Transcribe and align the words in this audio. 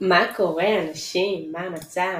מה 0.00 0.32
קורה 0.36 0.82
אנשים? 0.82 1.52
מה 1.52 1.60
המצב? 1.60 2.18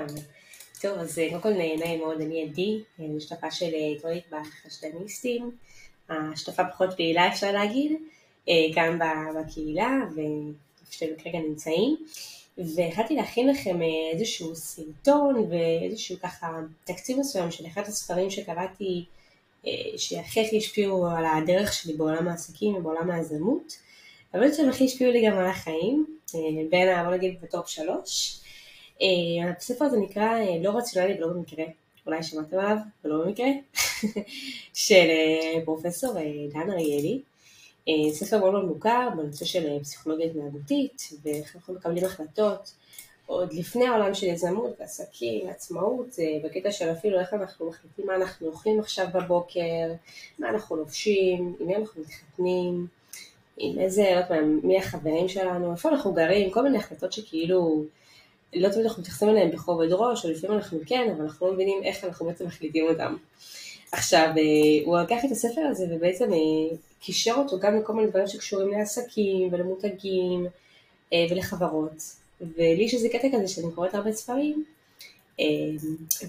טוב, 0.81 0.99
אז 0.99 1.21
קודם 1.31 1.41
כל 1.41 1.51
נעים 1.51 2.01
מאוד, 2.01 2.21
אני 2.21 2.43
עדי, 2.43 2.81
אני 2.99 3.21
שותפה 3.21 3.51
של 3.51 3.67
עיתונית 3.67 4.25
בחשדניסטים, 4.31 5.51
השותפה 6.09 6.65
פחות 6.65 6.97
פעילה 6.97 7.29
אפשר 7.29 7.53
להגיד, 7.53 7.93
גם 8.75 8.99
בקהילה 9.35 9.91
ואיפה 10.15 10.93
שאתם 10.93 11.23
כרגע 11.23 11.39
נמצאים, 11.39 11.97
והחלטתי 12.59 13.15
להכין 13.15 13.49
לכם 13.49 13.79
איזשהו 14.13 14.57
סרטון 14.57 15.47
ואיזשהו 15.51 16.17
ככה 16.23 16.61
תקציב 16.85 17.19
מסוים 17.19 17.51
של 17.51 17.67
אחד 17.67 17.83
הספרים 17.83 18.31
שקראתי 18.31 19.05
שהכי 19.97 20.41
הכי 20.41 20.59
השפיעו 20.59 21.07
על 21.07 21.25
הדרך 21.25 21.73
שלי 21.73 21.93
בעולם 21.93 22.29
העסקים 22.29 22.75
ובעולם 22.75 23.11
היזמות, 23.11 23.88
אבל 24.35 24.53
שהם 24.53 24.69
הכי 24.69 24.85
השפיעו 24.85 25.13
לי 25.13 25.27
גם 25.27 25.39
על 25.39 25.47
החיים, 25.47 26.07
בין, 26.71 27.05
בוא 27.05 27.15
נגיד, 27.15 27.41
בטופ 27.41 27.69
שלוש. 27.69 28.41
הספר 29.57 29.85
הזה 29.85 29.97
נקרא 29.97 30.39
לא 30.63 30.71
רציונלי 30.77 31.15
ולא 31.15 31.29
במקרה, 31.29 31.65
אולי 32.07 32.23
שמעתם 32.23 32.59
עליו 32.59 32.77
ולא 33.05 33.25
במקרה, 33.25 33.47
של 34.75 35.09
פרופסור 35.65 36.15
דן 36.53 36.71
אריאלי. 36.71 37.21
ספר 38.13 38.39
מאוד 38.39 38.53
מאוד 38.53 38.65
מוכר 38.65 39.09
בנושא 39.17 39.45
של 39.45 39.79
פסיכולוגיה 39.83 40.27
התנהגותית 40.27 41.09
ואיך 41.23 41.57
אנחנו 41.57 41.75
מקבלים 41.75 42.05
החלטות 42.05 42.73
עוד 43.27 43.53
לפני 43.53 43.87
העולם 43.87 44.15
של 44.15 44.27
יזמות 44.27 44.81
ועסקים 44.81 45.47
ועצמאות, 45.47 46.17
בקטע 46.45 46.73
של 46.73 46.93
אפילו 46.93 47.21
איך 47.21 47.35
אנחנו 47.35 47.69
מחליטים 47.69 48.07
מה 48.07 48.15
אנחנו 48.15 48.47
אוכלים 48.47 48.81
עכשיו 48.81 49.07
בבוקר, 49.15 49.93
מה 50.39 50.49
אנחנו 50.49 50.77
לובשים, 50.77 51.55
עם 51.61 51.67
מי 51.67 51.77
אנחנו 51.77 52.03
מתחתנים, 52.03 52.87
עם 53.59 53.79
איזה, 53.79 54.03
לא 54.03 54.09
יודעת 54.09 54.31
מי 54.63 54.79
החברים 54.79 55.29
שלנו, 55.29 55.73
איפה 55.73 55.89
אנחנו 55.89 56.13
גרים, 56.13 56.51
כל 56.51 56.63
מיני 56.63 56.79
החלטות 56.79 57.13
שכאילו 57.13 57.83
לא 58.55 58.69
תמיד 58.69 58.87
אנחנו 58.87 59.01
מתייחסים 59.03 59.29
אליהן 59.29 59.51
בכובד 59.51 59.93
ראש, 59.93 60.25
או 60.25 60.31
לפעמים 60.31 60.57
אנחנו 60.57 60.79
כן, 60.87 61.13
אבל 61.17 61.25
אנחנו 61.25 61.47
לא 61.47 61.53
מבינים 61.53 61.83
איך 61.83 62.05
אנחנו 62.05 62.27
בעצם 62.27 62.47
מחליטים 62.47 62.87
אותם. 62.89 63.17
עכשיו, 63.93 64.29
הוא 64.85 64.99
לקח 64.99 65.25
את 65.25 65.31
הספר 65.31 65.61
הזה 65.61 65.87
ובעצם 65.91 66.31
קישר 67.01 67.35
אותו 67.39 67.59
גם 67.59 67.81
לכל 67.81 67.93
מיני 67.93 68.09
דברים 68.09 68.27
שקשורים 68.27 68.71
לעסקים 68.71 69.49
ולמותגים 69.53 70.47
ולחברות. 71.31 72.03
ולי 72.41 72.83
יש 72.83 72.95
איזה 72.95 73.09
קטע 73.09 73.29
כזה 73.33 73.49
שאני 73.49 73.73
קוראת 73.75 73.95
הרבה 73.95 74.13
ספרים, 74.13 74.65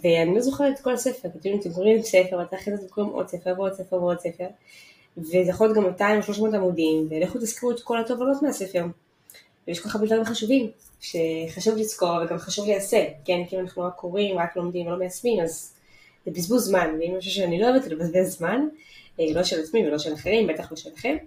ואני 0.04 0.36
לא 0.36 0.42
זוכרת 0.42 0.76
את 0.76 0.84
כל 0.84 0.94
הספר, 0.94 1.30
כי 1.42 1.56
אתם 1.62 1.74
קוראים 1.74 2.04
ספר, 2.04 2.38
ואתה 2.38 2.56
אחרי 2.56 2.78
זה 2.78 2.88
קוראים 2.90 3.14
עוד 3.14 3.28
ספר 3.28 3.54
ועוד 3.58 3.74
ספר 3.74 3.96
ועוד 3.96 4.20
ספר, 4.20 4.48
וזה 5.22 5.38
יכול 5.38 5.68
להיות 5.68 5.78
גם 5.78 5.84
200 5.84 6.18
או 6.18 6.24
300 6.24 6.54
עמודים, 6.54 7.08
ולכו 7.10 7.38
תזכרו 7.38 7.72
את 7.72 7.80
כל 7.80 8.00
התובנות 8.00 8.42
מהספר. 8.42 8.86
ויש 9.68 9.80
כל 9.80 9.90
כך 9.90 9.96
הרבה 9.96 10.08
דברים 10.08 10.26
חשובים, 10.26 10.72
שחשוב 11.00 11.78
לזכור 11.78 12.20
וגם 12.26 12.38
חשוב 12.38 12.66
ליישם, 12.66 13.04
כן? 13.26 13.42
כי 13.50 13.56
אם 13.56 13.62
אנחנו 13.62 13.84
רק 13.84 13.96
קוראים, 13.96 14.40
רק 14.40 14.56
לומדים 14.56 14.88
ולא 14.88 14.98
מיישמים, 14.98 15.40
אז 15.40 15.74
זה 16.26 16.32
בזבוז 16.32 16.66
זמן, 16.66 16.96
ואם 17.00 17.18
משהו 17.18 17.32
שאני 17.32 17.60
לא 17.60 17.70
אוהבת 17.70 17.88
לבזבז 17.88 18.38
זמן, 18.38 18.68
לא 19.20 19.44
של 19.44 19.60
עצמי 19.60 19.88
ולא 19.88 19.98
של 19.98 20.14
אחרים, 20.14 20.48
בטח 20.48 20.72
לא 20.72 20.78
שלכם. 20.78 21.18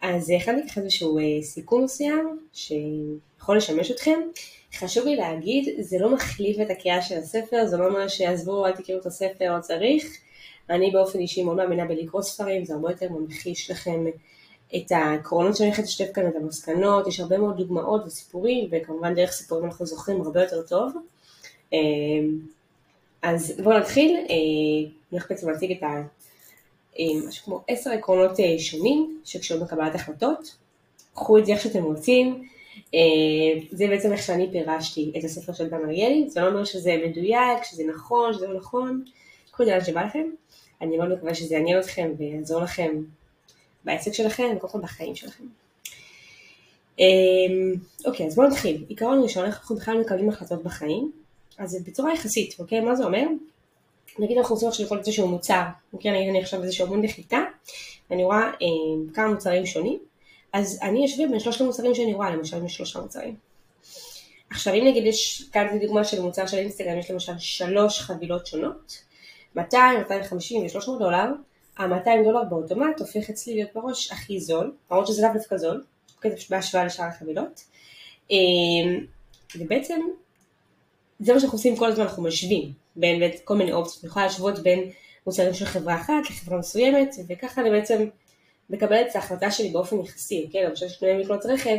אז 0.00 0.30
הכנתי 0.30 0.68
ככה 0.68 0.80
איזשהו 0.80 1.18
סיכום 1.42 1.84
מסוים, 1.84 2.38
שיכול 2.52 3.56
לשמש 3.56 3.90
אתכם. 3.90 4.20
חשוב 4.78 5.06
לי 5.06 5.16
להגיד, 5.16 5.74
זה 5.80 5.98
לא 5.98 6.14
מחליף 6.14 6.56
את 6.62 6.70
הקריאה 6.70 7.02
של 7.02 7.18
הספר, 7.18 7.66
זה 7.66 7.76
לא 7.76 7.86
אומר 7.86 8.08
שיעזבו, 8.08 8.66
אל 8.66 8.72
תקראו 8.72 8.98
את 8.98 9.06
הספר, 9.06 9.56
לא 9.56 9.60
צריך. 9.60 10.16
אני 10.70 10.90
באופן 10.90 11.18
אישי 11.18 11.42
מאוד 11.42 11.56
מאמינה 11.56 11.84
בלקרוא 11.84 12.22
ספרים, 12.22 12.64
זה 12.64 12.74
הרבה 12.74 12.90
יותר 12.90 13.08
ממחיש 13.12 13.70
לכם 13.70 14.06
את 14.76 14.92
העקרונות 14.92 15.56
שאני 15.56 15.68
הולכת 15.68 15.82
לשתף 15.82 16.12
כאן, 16.14 16.28
את 16.28 16.36
המסקנות, 16.36 17.06
יש 17.06 17.20
הרבה 17.20 17.38
מאוד 17.38 17.56
דוגמאות 17.56 18.02
וסיפורים, 18.06 18.68
וכמובן 18.72 19.14
דרך 19.14 19.32
סיפורים 19.32 19.64
אנחנו 19.64 19.86
זוכרים 19.86 20.20
הרבה 20.20 20.42
יותר 20.42 20.62
טוב. 20.62 20.92
אז 23.22 23.60
בואו 23.64 23.78
נתחיל, 23.78 24.16
אני 24.16 24.90
הולכת 25.10 25.30
בעצם 25.30 25.50
להציג 25.50 25.72
את 25.72 25.82
ה... 25.82 26.02
משהו 27.28 27.44
כמו 27.44 27.60
עשר 27.68 27.90
עקרונות 27.90 28.30
שונים 28.58 29.20
שקשורים 29.24 29.64
בקבלת 29.64 29.94
החלטות. 29.94 30.56
קחו 31.14 31.38
את 31.38 31.46
זה 31.46 31.52
איך 31.52 31.60
שאתם 31.60 31.84
רוצים, 31.84 32.48
זה 33.70 33.86
בעצם 33.88 34.12
איך 34.12 34.22
שאני 34.22 34.50
פירשתי 34.52 35.12
את 35.18 35.24
הספר 35.24 35.52
של 35.52 35.68
דן 35.68 35.84
אריאלי, 35.84 36.30
זה 36.30 36.40
לא 36.40 36.48
אומר 36.48 36.64
שזה 36.64 37.02
מדויק, 37.06 37.64
שזה 37.64 37.82
נכון, 37.94 38.34
שזה 38.34 38.46
לא 38.48 38.58
נכון, 38.58 39.04
זה 39.58 39.72
לאן 39.72 39.84
שבא 39.84 40.02
לכם. 40.02 40.30
אני 40.80 40.96
מאוד 40.96 41.08
מקווה 41.08 41.34
שזה 41.34 41.54
יעניין 41.54 41.78
אתכם 41.80 42.12
ויעזור 42.18 42.62
לכם 42.62 43.02
בעסק 43.84 44.12
שלכם 44.12 44.48
וכל 44.56 44.68
פעם 44.68 44.82
בחיים 44.82 45.14
שלכם. 45.14 45.44
אוקיי, 48.04 48.26
אז 48.26 48.34
בואו 48.34 48.48
נתחיל. 48.48 48.84
עיקרון 48.88 49.22
ראשון, 49.22 49.46
איך 49.46 49.58
אנחנו 49.58 49.76
בכלל 49.76 50.00
מקבלים 50.00 50.28
החלטות 50.28 50.62
בחיים? 50.62 51.12
אז 51.58 51.84
בצורה 51.86 52.14
יחסית, 52.14 52.56
אוקיי? 52.58 52.80
מה 52.80 52.96
זה 52.96 53.04
אומר? 53.04 53.26
נגיד 54.18 54.38
אנחנו 54.38 54.54
רוצים 54.54 54.68
עכשיו 54.68 54.86
לכל 54.86 54.98
איזשהו 54.98 55.28
מוצר, 55.28 55.62
אוקיי? 55.92 56.10
נגיד 56.10 56.28
אני 56.28 56.40
עכשיו 56.40 56.62
איזשהו 56.62 56.86
עמוד 56.86 57.04
נחיתה, 57.04 57.40
ואני 58.10 58.24
רואה 58.24 58.42
אה, 58.42 59.14
כמה 59.14 59.28
מוצרים 59.28 59.66
שונים, 59.66 59.98
אז 60.52 60.78
אני 60.82 61.06
אשווה 61.06 61.26
בין 61.28 61.40
שלושת 61.40 61.60
המוצרים 61.60 61.94
שאני 61.94 62.14
רואה, 62.14 62.30
למשל 62.30 62.56
עם 62.56 62.68
שלושה 62.68 63.00
מוצרים. 63.00 63.36
עכשיו 64.50 64.74
אם 64.74 64.86
נגיד 64.86 65.06
יש, 65.06 65.42
כאן 65.52 65.66
זו 65.72 65.86
דוגמה 65.86 66.04
של 66.04 66.22
מוצר 66.22 66.46
של 66.46 66.56
אינסטגרם, 66.56 66.98
יש 66.98 67.10
למשל 67.10 67.32
שלוש 67.38 68.00
חבילות 68.00 68.46
שונות, 68.46 68.98
200, 69.56 69.98
250 69.98 70.62
ו-300 70.62 70.98
דולר, 70.98 71.26
ה-200 71.76 72.24
דולר 72.24 72.44
באוטומט 72.44 73.00
הופך 73.00 73.30
אצלי 73.30 73.54
להיות 73.54 73.70
בראש 73.74 74.12
הכי 74.12 74.40
זול, 74.40 74.74
למרות 74.90 75.06
שזה 75.06 75.22
לאו 75.22 75.30
דווקא 75.34 75.56
זול, 75.56 75.84
אוקיי? 76.16 76.30
בהשוואה 76.50 76.84
לשאר 76.84 77.04
החבילות. 77.04 77.64
אה, 78.30 78.36
ובעצם 79.56 80.00
זה 81.20 81.34
מה 81.34 81.40
שאנחנו 81.40 81.58
עושים 81.58 81.76
כל 81.76 81.86
הזמן, 81.86 82.04
אנחנו 82.04 82.22
משווים 82.22 82.72
בין, 82.96 83.20
בין 83.20 83.30
כל 83.44 83.56
מיני 83.56 83.72
אופציות, 83.72 84.04
אני 84.04 84.10
יכולה 84.10 84.26
להשוות 84.26 84.58
בין 84.58 84.90
מוצרים 85.26 85.54
של 85.54 85.64
חברה 85.64 85.94
אחת 85.94 86.30
לחברה 86.30 86.58
מסוימת, 86.58 87.14
וככה 87.28 87.60
אני 87.60 87.70
בעצם 87.70 88.08
מקבלת 88.70 89.06
את 89.10 89.16
ההחלטה 89.16 89.50
שלי 89.50 89.68
באופן 89.68 90.00
יחסי, 90.00 90.48
כן, 90.52 90.64
למשל 90.68 90.88
כשאני 90.88 91.22
לקנות 91.22 91.46
רכב, 91.46 91.78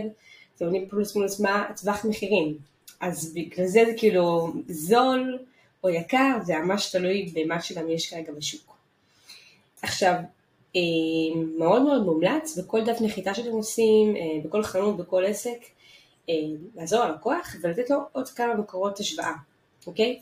אתם 0.55 0.65
יודעים 0.65 0.89
פלוס 0.89 1.15
מינוס 1.15 1.39
מה 1.39 1.67
טווח 1.81 2.05
מחירים, 2.05 2.57
אז 2.99 3.33
בגלל 3.33 3.67
זה 3.67 3.83
זה 3.85 3.93
כאילו 3.97 4.53
זול 4.69 5.39
או 5.83 5.89
יקר, 5.89 6.37
זה 6.43 6.57
ממש 6.57 6.91
תלוי 6.91 7.33
במה 7.33 7.61
שגם 7.61 7.89
יש 7.89 8.09
כרגע 8.09 8.31
בשוק. 8.31 8.75
עכשיו, 9.81 10.13
מאוד 11.57 11.81
מאוד 11.81 12.05
מומלץ 12.05 12.57
בכל 12.57 12.85
דף 12.85 13.01
נחיתה 13.01 13.33
שאתם 13.33 13.51
עושים, 13.51 14.15
בכל 14.43 14.63
חנות, 14.63 14.97
בכל 14.97 15.25
עסק, 15.25 15.59
לעזור 16.75 17.05
ללקוח 17.05 17.55
ולתת 17.61 17.89
לו 17.89 17.97
עוד 18.11 18.29
כמה 18.29 18.55
מקורות 18.55 18.99
השוואה, 18.99 19.33
אוקיי? 19.87 20.19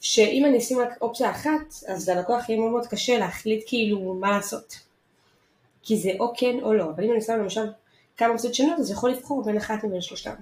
שאם 0.00 0.44
אני 0.44 0.58
אשים 0.58 0.78
רק 0.78 0.98
אופציה 1.00 1.30
אחת, 1.30 1.74
אז 1.88 2.08
ללקוח 2.08 2.48
יהיה 2.48 2.60
מאוד 2.60 2.70
מאוד 2.70 2.86
קשה 2.86 3.18
להחליט 3.18 3.64
כאילו 3.66 4.14
מה 4.14 4.30
לעשות. 4.30 4.87
כי 5.82 5.96
זה 5.96 6.10
או 6.20 6.32
כן 6.36 6.56
או 6.62 6.74
לא, 6.74 6.84
אבל 6.84 7.04
אם 7.04 7.12
אני 7.12 7.20
שם 7.20 7.38
למשל 7.38 7.66
כמה 8.16 8.32
אופציות 8.32 8.54
שונות, 8.54 8.78
אז 8.78 8.90
יכול 8.90 9.10
לבחור 9.10 9.44
בין 9.44 9.56
אחת 9.56 9.84
ובין 9.84 10.00
שלושתם. 10.00 10.34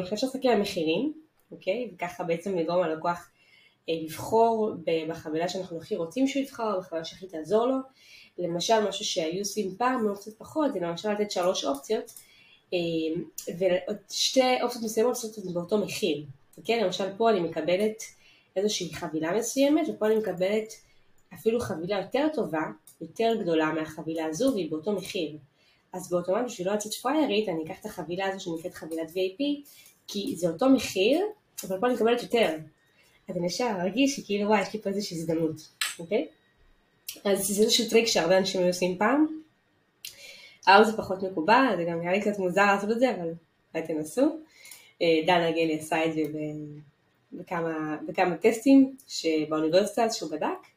עכשיו 0.00 0.14
אפשר 0.14 0.26
להסתכל 0.26 0.48
על 0.48 0.60
מחירים, 0.60 1.12
אוקיי? 1.52 1.90
וככה 1.94 2.24
בעצם 2.24 2.56
לגרום 2.56 2.84
ללקוח 2.84 3.30
לבחור 3.88 4.70
בחבילה 5.08 5.48
שאנחנו 5.48 5.78
הכי 5.78 5.96
רוצים 5.96 6.28
שהוא 6.28 6.42
יבחר, 6.42 6.78
בחבילה 6.80 7.04
שהכי 7.04 7.26
תעזור 7.26 7.66
לו. 7.66 7.76
למשל 8.38 8.88
משהו 8.88 9.04
שהיו 9.04 9.38
עושים 9.38 9.74
פעם, 9.78 10.14
קצת 10.14 10.38
פחות, 10.38 10.72
זה 10.72 10.80
למשל 10.80 11.12
לתת 11.12 11.30
שלוש 11.30 11.64
אופציות, 11.64 12.12
ושתי 13.48 14.62
אופציות 14.62 14.84
מסוימות 14.84 15.14
לעשות 15.14 15.38
את 15.38 15.44
זה 15.44 15.50
באותו 15.52 15.78
מחיר. 15.78 16.24
כן, 16.64 16.84
למשל 16.84 17.04
פה 17.16 17.30
אני 17.30 17.40
מקבלת 17.40 18.02
איזושהי 18.56 18.94
חבילה 18.94 19.32
מסוימת, 19.32 19.88
ופה 19.88 20.06
אני 20.06 20.16
מקבלת 20.16 20.72
אפילו 21.34 21.60
חבילה 21.60 22.00
יותר 22.00 22.26
טובה, 22.34 22.62
יותר 23.00 23.36
גדולה 23.40 23.72
מהחבילה 23.72 24.26
הזו, 24.26 24.52
והיא 24.54 24.70
באותו 24.70 24.92
מחיר. 24.92 25.36
אז 25.92 26.10
באוטומט 26.10 26.44
בשביל 26.44 26.68
לא 26.68 26.74
לצאת 26.74 26.94
פריירית, 26.94 27.48
אני 27.48 27.64
אקח 27.64 27.80
את 27.80 27.86
החבילה 27.86 28.26
הזו 28.26 28.40
שנקראת 28.40 28.74
חבילת 28.74 29.08
VIP, 29.08 29.68
כי 30.06 30.36
זה 30.36 30.48
אותו 30.48 30.68
מחיר, 30.68 31.20
אבל 31.68 31.80
פה 31.80 31.86
אני 31.86 31.94
מקבלת 31.94 32.22
יותר. 32.22 32.56
אז 33.28 33.36
אני 33.36 33.46
ישר 33.46 33.76
ארגיש 33.80 34.16
שכאילו 34.16 34.48
וואי, 34.48 34.62
יש 34.62 34.72
לי 34.74 34.82
פה 34.82 34.90
איזושהי 34.90 35.16
הזדמנות, 35.16 35.68
אוקיי? 35.98 36.28
אז 37.24 37.46
זה 37.46 37.62
איזשהו 37.62 37.90
טריק 37.90 38.06
שהרבה 38.06 38.38
אנשים 38.38 38.60
היו 38.60 38.68
עושים 38.68 38.98
פעם. 38.98 39.40
היום 40.66 40.84
זה 40.84 40.96
פחות 40.96 41.22
מקובל, 41.22 41.74
זה 41.76 41.84
גם 41.84 42.00
נראה 42.00 42.12
לי 42.12 42.20
קצת 42.20 42.38
מוזר 42.38 42.66
לעשות 42.66 42.90
את 42.90 42.98
זה, 42.98 43.14
אבל 43.14 43.32
אולי 43.74 43.86
תנסו. 43.86 44.38
דן 45.00 45.40
אגלי 45.40 45.78
עשה 45.80 46.04
את 46.04 46.14
זה 46.14 46.20
בכמה, 47.32 47.96
בכמה 48.08 48.36
טסטים 48.36 48.96
באוניברסיטה 49.48 50.10
שהוא 50.10 50.30
בדק. 50.30 50.75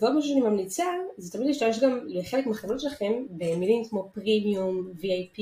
ועוד 0.00 0.16
משהו 0.16 0.30
שאני 0.30 0.40
ממליצה, 0.40 0.84
זה 1.16 1.32
תמיד 1.32 1.46
להשתמש 1.46 1.78
גם 1.78 2.00
לחלק 2.06 2.46
מהחברות 2.46 2.80
שלכם 2.80 3.12
במילים 3.30 3.84
כמו 3.84 4.08
פרימיום, 4.14 4.92
VIP, 5.00 5.40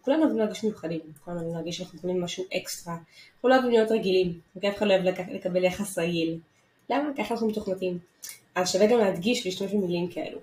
כולנו 0.00 0.22
אוהבים 0.22 0.38
להרגיש 0.38 0.64
מיוחדים, 0.64 1.00
כולנו 1.24 1.38
אוהבים 1.40 1.54
להרגיש 1.54 1.76
שאנחנו 1.76 1.98
מקבלים 1.98 2.22
משהו 2.22 2.44
אקסטרה, 2.56 2.96
כולנו 3.40 3.56
אוהבים 3.56 3.78
להיות 3.78 3.90
רגילים, 3.90 4.40
אף 4.58 4.76
אחד 4.76 4.86
לא 4.86 4.94
אוהב 4.94 5.04
לקבל 5.32 5.64
יחס 5.64 5.98
רגיל. 5.98 6.38
למה? 6.90 7.10
ככה 7.18 7.34
אנחנו 7.34 7.48
מתוכנתים. 7.48 7.98
אז 8.54 8.72
שווה 8.72 8.86
גם 8.86 8.98
להדגיש 8.98 9.46
ולהשתמש 9.46 9.72
במילים 9.72 10.08
כאלו. 10.08 10.38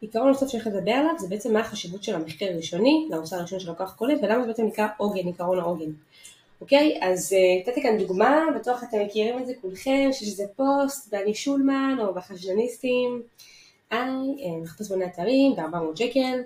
עיקרון 0.00 0.28
נוסף 0.28 0.46
שאני 0.46 0.62
הולכת 0.62 0.76
לדבר 0.76 0.92
עליו 0.92 1.12
זה 1.18 1.28
בעצם 1.28 1.52
מה 1.52 1.60
החשיבות 1.60 2.04
של 2.04 2.14
המחקר 2.14 2.46
הראשוני 2.46 3.08
למוצר 3.10 3.36
הראשון 3.36 3.60
של 3.60 3.70
לקוח 3.70 3.94
קונה 3.94 4.14
ולמה 4.22 4.42
זה 4.42 4.46
בעצם 4.46 4.66
נקרא 4.66 4.86
עוגן, 4.96 5.26
עיקרון 5.26 5.58
העוגן. 5.58 5.90
אוקיי? 6.62 6.98
אז 7.02 7.32
uh, 7.32 7.68
נתתי 7.68 7.82
כאן 7.82 7.98
דוגמה, 7.98 8.44
בטוח 8.56 8.82
אתם 8.88 9.00
מכירים 9.06 9.38
את 9.38 9.46
זה 9.46 9.52
כולכם, 9.60 10.08
שיש 10.12 10.28
איזה 10.28 10.44
פוסט 10.56 11.12
באני 11.12 11.34
שולמן 11.34 11.96
או 12.00 12.14
בחשדניסטים, 12.14 13.22
היי, 13.90 14.00
אה, 14.00 14.56
מחפש 14.62 14.88
בוני 14.88 15.04
אתרים 15.04 15.56
ב-400 15.56 15.96
שקל, 15.96 16.42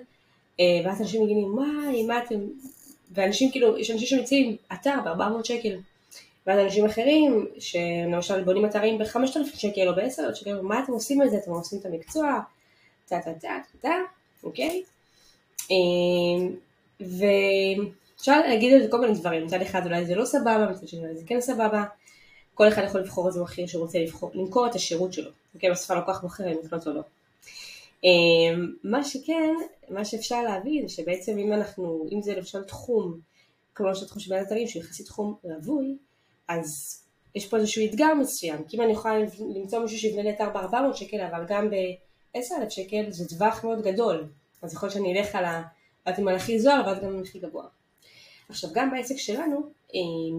uh, 0.57 0.61
ואז 0.85 1.01
אנשים 1.01 1.23
מגיעים, 1.23 1.53
וואי, 1.53 2.03
מה 2.03 2.23
אתם, 2.23 2.35
ואנשים 3.11 3.51
כאילו, 3.51 3.77
יש 3.77 3.91
אנשים 3.91 4.07
שמציעים 4.07 4.55
אתר 4.73 4.95
ב-400 5.05 5.43
שקל, 5.43 5.77
ואז 6.47 6.59
אנשים 6.59 6.85
אחרים, 6.85 7.47
שלמשל 7.59 8.43
בונים 8.43 8.65
אתרים 8.65 8.97
ב-5,000 8.97 9.57
שקל 9.57 9.87
או 9.87 9.95
ב-10,000 9.95 10.35
שקל, 10.35 10.61
מה 10.61 10.83
אתם 10.83 10.91
עושים 10.91 11.21
את 11.21 11.31
זה? 11.31 11.37
אתם 11.37 11.51
עושים 11.51 11.79
את 11.79 11.85
המקצוע, 11.85 12.39
טה 13.07 13.19
טה 13.19 13.33
טה 13.33 13.57
טה 13.81 13.95
אוקיי? 14.43 14.83
ואפשר 18.17 18.39
להגיד 18.39 18.73
על 18.73 18.81
זה 18.83 18.87
כל 18.91 18.99
מיני 19.01 19.13
דברים, 19.13 19.45
מצד 19.45 19.61
אחד 19.61 19.85
אולי 19.85 20.05
זה 20.05 20.15
לא 20.15 20.25
סבבה, 20.25 20.67
מצד 20.71 20.87
שני 20.87 20.99
אולי 20.99 21.15
זה 21.15 21.23
כן 21.27 21.41
סבבה, 21.41 21.83
כל 22.53 22.67
אחד 22.67 22.83
יכול 22.85 23.01
לבחור 23.01 23.27
איזה 23.27 23.41
מחיר 23.41 23.67
שהוא 23.67 23.81
רוצה 23.83 23.99
לבחור, 23.99 24.31
למכור 24.33 24.67
את 24.67 24.75
השירות 24.75 25.13
שלו, 25.13 25.31
אוקיי? 25.55 25.71
בסוף 25.71 25.91
הלקוח 25.91 26.21
בוחר 26.21 26.51
אם 26.51 26.57
לקנות 26.63 26.87
או 26.87 26.93
לא. 26.93 27.01
מה 28.83 29.03
שכן, 29.03 29.53
מה 29.89 30.05
שאפשר 30.05 30.43
להבין, 30.43 30.87
שבעצם 30.87 31.37
אם 31.37 31.53
אנחנו, 31.53 32.07
אם 32.11 32.21
זה 32.21 32.35
למשל 32.35 32.63
תחום, 32.63 33.19
כמו 33.75 33.95
שתחום 33.95 34.19
של 34.19 34.33
אתרים 34.33 34.67
שהוא 34.67 34.83
יחסית 34.83 35.05
תחום 35.05 35.35
רווי, 35.43 35.97
אז 36.47 37.01
יש 37.35 37.45
פה 37.45 37.57
איזשהו 37.57 37.85
אתגר 37.85 38.13
מסוים, 38.13 38.63
כי 38.63 38.77
אם 38.77 38.81
אני 38.81 38.91
יכולה 38.91 39.17
למצוא 39.55 39.79
מישהו 39.79 39.97
שיבנה 39.97 40.23
לי 40.23 40.29
אתר 40.29 40.49
ב-400 40.49 40.95
שקל, 40.95 41.21
אבל 41.21 41.45
גם 41.47 41.69
ב-10,000 41.69 42.69
שקל 42.69 43.05
זה 43.09 43.27
טווח 43.29 43.63
מאוד 43.63 43.81
גדול, 43.81 44.27
אז 44.61 44.73
יכול 44.73 44.87
להיות 44.87 44.93
שאני 44.93 45.19
אלך 45.19 45.35
על 45.35 45.45
האתים 46.05 46.27
הכי 46.27 46.59
זוהר 46.59 46.81
ואז 46.85 46.99
גם 46.99 47.21
הכי 47.21 47.39
גבוה. 47.39 47.65
עכשיו 48.49 48.69
גם 48.73 48.91
בעסק 48.91 49.17
שלנו, 49.17 49.61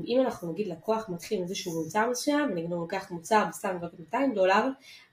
אם 0.06 0.20
אנחנו 0.24 0.52
נגיד 0.52 0.66
לקוח 0.66 1.08
מתחיל 1.08 1.38
עם 1.38 1.44
איזשהו 1.44 1.84
מוצר 1.84 2.10
מסוים, 2.10 2.50
ונגיד 2.50 2.72
הוא 2.72 2.80
לוקח 2.80 3.10
מוצר 3.10 3.44
בסתם 3.48 3.76
200 3.98 4.34
דולר, 4.34 4.68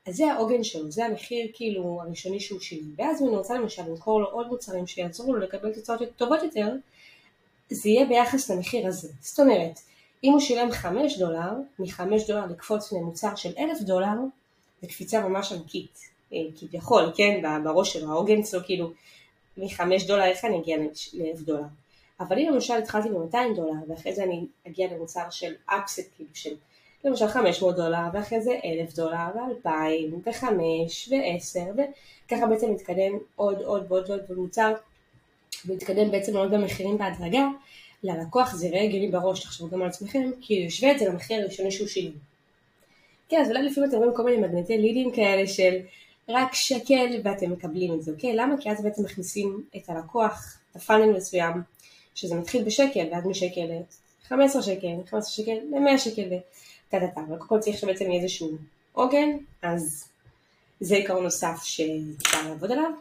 אז 0.08 0.16
זה 0.16 0.32
העוגן 0.32 0.64
שלו, 0.64 0.92
זה 0.92 1.06
המחיר 1.06 1.48
כאילו 1.54 2.02
הראשוני 2.02 2.40
שהוא 2.40 2.60
שילם. 2.60 2.94
ואז 2.98 3.22
אם 3.22 3.28
אני 3.28 3.38
רוצה 3.38 3.54
למשל 3.54 3.82
למכור 3.88 4.22
לו 4.22 4.28
עוד 4.28 4.48
מוצרים 4.48 4.88
שיעזרו 4.88 5.34
לו 5.34 5.40
לקבל 5.40 5.74
תוצאות 5.74 6.02
טובות 6.16 6.44
יותר, 6.44 6.74
זה 7.70 7.90
יהיה 7.90 8.06
ביחס 8.06 8.50
למחיר 8.50 8.88
הזה. 8.88 9.10
זאת 9.22 9.40
אומרת, 9.40 9.80
אם 10.24 10.32
הוא 10.32 10.40
שילם 10.40 10.72
5 10.72 11.18
דולר, 11.18 11.52
מ-5 11.80 12.02
דולר 12.28 12.46
לקפוץ 12.46 12.92
למוצר 12.92 13.36
של 13.36 13.54
1,000 13.58 13.82
דולר, 13.82 14.16
זה 14.82 14.88
קפיצה 14.88 15.28
ממש 15.28 15.52
ענקית, 15.52 16.00
אה, 16.34 16.38
כביכול, 16.60 17.12
כן, 17.16 17.42
בראש 17.64 17.94
שלו, 17.94 18.12
העוגן 18.12 18.44
שלו 18.44 18.60
כאילו, 18.64 18.92
מ-5 19.58 20.08
דולר 20.08 20.24
איך 20.24 20.46
אני 20.46 20.60
אגיע 20.60 20.78
ל-1,000 20.78 21.46
דולר. 21.46 21.64
אבל 22.20 22.40
אם 22.40 22.50
למשל 22.54 22.74
התחלתי 22.74 23.10
ב-200 23.10 23.56
דולר, 23.56 23.74
ואחרי 23.88 24.14
זה 24.14 24.24
אני 24.24 24.46
אגיע 24.68 24.88
למוצר 24.94 25.30
של 25.30 25.54
אפסט, 25.66 26.10
כאילו 26.16 26.30
של 26.34 26.56
למשל 27.04 27.28
500 27.28 27.76
דולר, 27.76 27.98
ואחרי 28.14 28.42
זה 28.42 28.52
1,000 28.66 28.96
דולר, 28.96 29.28
ו-2,000, 29.36 30.14
ו-5, 30.26 30.44
ו-10, 31.10 31.82
וככה 32.28 32.48
בעצם 32.48 32.72
מתקדם 32.72 33.18
עוד 33.36 33.62
עוד 33.62 33.86
ועוד 33.88 34.10
ועוד 34.10 34.22
מוצר, 34.38 34.74
ומתקדם 35.66 36.12
בעצם 36.12 36.34
מאוד 36.34 36.52
במחירים 36.52 36.98
בהדרגה, 36.98 37.48
ללקוח 38.04 38.56
זה 38.56 38.68
יראה 38.68 38.82
הגיוני 38.82 39.08
בראש, 39.08 39.44
תחשבו 39.44 39.70
גם 39.70 39.82
על 39.82 39.88
עצמכם, 39.88 40.30
כי 40.42 40.58
הוא 40.58 40.66
ישווה 40.66 40.92
את 40.92 41.00
זה 41.00 41.10
למחיר 41.10 41.42
הראשוני 41.42 41.72
שהוא 41.72 41.88
שילם. 41.88 42.12
כן, 43.30 43.42
אז 43.42 43.50
אולי 43.50 43.64
לפעמים 43.64 43.90
אתם 43.90 43.98
רואים 43.98 44.14
כל 44.16 44.24
מיני 44.24 44.38
מגנטי 44.38 44.78
לידים 44.78 45.12
כאלה 45.12 45.48
של 45.48 45.76
רק 46.30 46.54
שקל 46.54 47.22
ואתם 47.24 47.52
מקבלים 47.52 47.94
את 47.94 48.04
זה, 48.04 48.12
אוקיי? 48.12 48.36
למה? 48.36 48.56
כי 48.62 48.72
אז 48.72 48.84
בעצם 48.84 49.04
מכניסים 49.04 49.64
את 49.78 49.90
הלקוח 49.90 50.58
לפאנל 50.76 51.18
מסוים, 51.18 51.54
שזה 52.16 52.36
מתחיל 52.36 52.64
בשקל, 52.64 53.08
ואז 53.12 53.26
משקל 53.26 53.62
ל-15 53.62 54.62
שקל, 54.62 54.88
מ-15 54.88 55.24
שקל 55.24 55.52
ל-100 55.52 55.98
שקל, 55.98 56.28
וטה 56.28 57.00
טה 57.00 57.08
טה, 57.08 57.22
אבל 57.28 57.38
קודם 57.38 57.50
כל 57.50 57.60
צריך 57.60 57.78
שבעצם 57.78 58.12
יהיה 58.12 58.24
איזשהו 58.24 58.52
עוגן, 58.94 59.30
אז 59.62 60.08
זה 60.80 60.96
עיקרון 60.96 61.24
נוסף 61.24 61.64
שאפשר 61.64 62.50
לעבוד 62.50 62.72
עליו. 62.72 62.92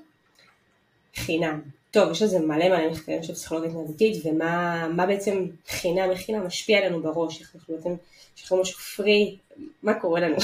חינם. 1.14 1.61
טוב, 1.90 2.11
יש 2.11 2.22
לזה 2.22 2.38
מלא 2.38 2.69
מלא 2.69 2.90
מחקרים 2.90 3.22
של 3.22 3.34
פסיכולוגיה 3.34 3.70
התנהגותית, 3.70 4.26
ומה 4.26 5.06
בעצם 5.06 5.46
חינם, 5.69 6.10
איך 6.10 6.20
חינם 6.20 6.46
משפיע 6.46 6.78
עלינו 6.78 7.02
בראש, 7.02 7.40
איך 7.40 7.55
אנחנו 7.55 7.75
בעצם, 7.76 7.94
לנו 8.50 8.60
משהו 8.60 8.78
פרי, 8.78 9.37
מה 9.82 9.94
קורה 9.94 10.20
לנו, 10.20 10.37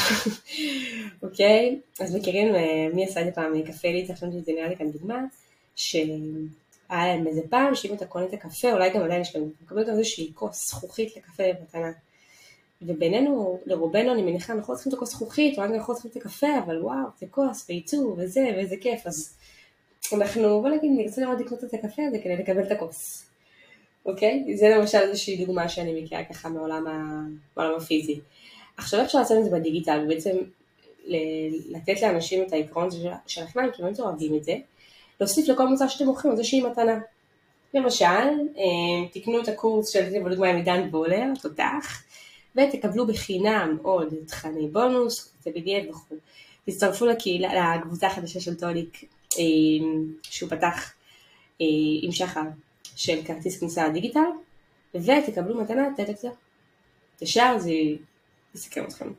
אוקיי? 1.22 1.80
אז 2.00 2.16
מכירים, 2.16 2.54
אה, 2.54 2.88
מי 2.94 3.04
עשה 3.04 3.20
את 3.20 3.26
זה 3.26 3.32
פעם, 3.32 3.62
קפה 3.62 3.88
לי, 3.88 4.06
צריך 4.06 4.18
לשנות 4.18 4.34
את 4.36 4.44
זה 4.44 4.52
נראה 4.52 4.68
לי 4.68 4.76
כאן 4.76 4.90
דוגמה, 4.90 5.24
שהיה 6.90 7.06
להם 7.06 7.26
איזה 7.26 7.40
פעם, 7.50 7.74
שאם 7.74 7.94
אתה 7.94 8.06
קונה 8.06 8.26
את 8.26 8.32
הקפה, 8.32 8.72
אולי 8.72 8.90
גם 8.90 9.02
עדיין 9.02 9.20
יש 9.20 9.36
לנו, 9.36 9.46
אתה 9.46 9.64
מקבל 9.64 9.84
גם 9.84 9.90
איזושהי 9.90 10.30
כוס 10.34 10.68
זכוכית 10.68 11.16
לקפה 11.16 11.42
במתנה. 11.58 11.92
ובינינו, 12.82 13.60
לרובנו 13.66 14.12
אני 14.12 14.22
מניחה, 14.22 14.52
אנחנו 14.52 14.72
לא 14.72 14.76
צריכים 14.76 14.92
את 14.92 14.96
הכוס 14.96 15.10
זכוכית, 15.10 15.58
או 15.58 15.64
אנחנו 15.64 15.92
לא 15.92 15.98
צריכים 15.98 16.10
את 16.10 16.16
הקפה, 16.16 16.58
אבל 16.64 16.82
וואו, 16.82 17.06
זה 17.18 17.26
כוס, 17.30 17.66
ועיצוב, 17.68 18.18
וזה, 18.18 18.40
ואיזה 18.56 18.76
כיף, 18.80 19.06
אז 19.06 19.36
אנחנו, 20.12 20.60
בוא 20.60 20.70
נגיד, 20.70 20.90
נרצה 20.96 21.20
לראות 21.20 21.40
לקנות 21.40 21.64
את 21.64 21.74
הקפה 21.74 22.02
הזה 22.08 22.18
כדי 22.18 22.36
לקבל 22.36 22.62
את 22.62 22.70
הכוס. 22.70 23.26
אוקיי? 24.06 24.56
זה 24.56 24.68
למשל 24.68 24.98
איזושהי 24.98 25.44
דוגמה 25.44 25.68
שאני 25.68 26.02
מכירה 26.02 26.24
ככה 26.24 26.48
מעולם 26.48 26.84
העולם 27.56 27.74
הפיזי. 27.76 28.20
עכשיו 28.76 29.02
אפשר 29.02 29.18
לעשות 29.18 29.38
את 29.38 29.44
זה 29.44 29.50
בדיגיטל, 29.50 30.00
ובעצם 30.04 30.36
לתת 31.70 32.02
לאנשים 32.02 32.42
את 32.42 32.52
העקרון 32.52 32.88
של 33.26 33.42
החינם, 33.42 33.70
כי 33.72 33.82
הם 33.82 33.92
אוהבים 33.98 34.36
את 34.36 34.44
זה, 34.44 34.56
להוסיף 35.20 35.48
לכל 35.48 35.68
מוצר 35.68 35.88
שאתם 35.88 36.04
מוכרים 36.04 36.32
איזושהי 36.32 36.60
מתנה. 36.60 36.98
למשל, 37.74 38.04
אה, 38.04 39.08
תקנו 39.12 39.40
את 39.42 39.48
הקורס 39.48 39.88
של 39.88 40.22
בדוגמה 40.24 40.48
עם 40.48 40.56
עידן 40.56 40.90
בולר, 40.90 41.24
תותח, 41.42 42.02
ותקבלו 42.56 43.06
בחינם 43.06 43.76
עוד 43.82 44.14
תכני 44.26 44.68
בונוס, 44.68 45.32
זה 45.42 45.50
BDF 45.50 45.90
וכו'. 45.90 46.14
תצטרפו 46.66 47.06
לקהילה, 47.06 47.76
לקבוצה 47.76 48.06
החדשה 48.06 48.40
של 48.40 48.54
טוליק 48.54 49.04
שהוא 50.22 50.50
פתח 50.50 50.92
אה, 51.60 51.66
עם 52.02 52.12
שחר 52.12 52.40
של 52.96 53.22
כרטיס 53.24 53.60
כניסה 53.60 53.88
לדיגיטל, 53.88 54.20
ותקבלו 54.94 55.60
מתנה 55.60 55.88
טטקסה. 55.96 56.28
ישר 57.22 57.58
זה 57.58 57.72
יסכם 58.54 58.84
אתכם. 58.84 59.12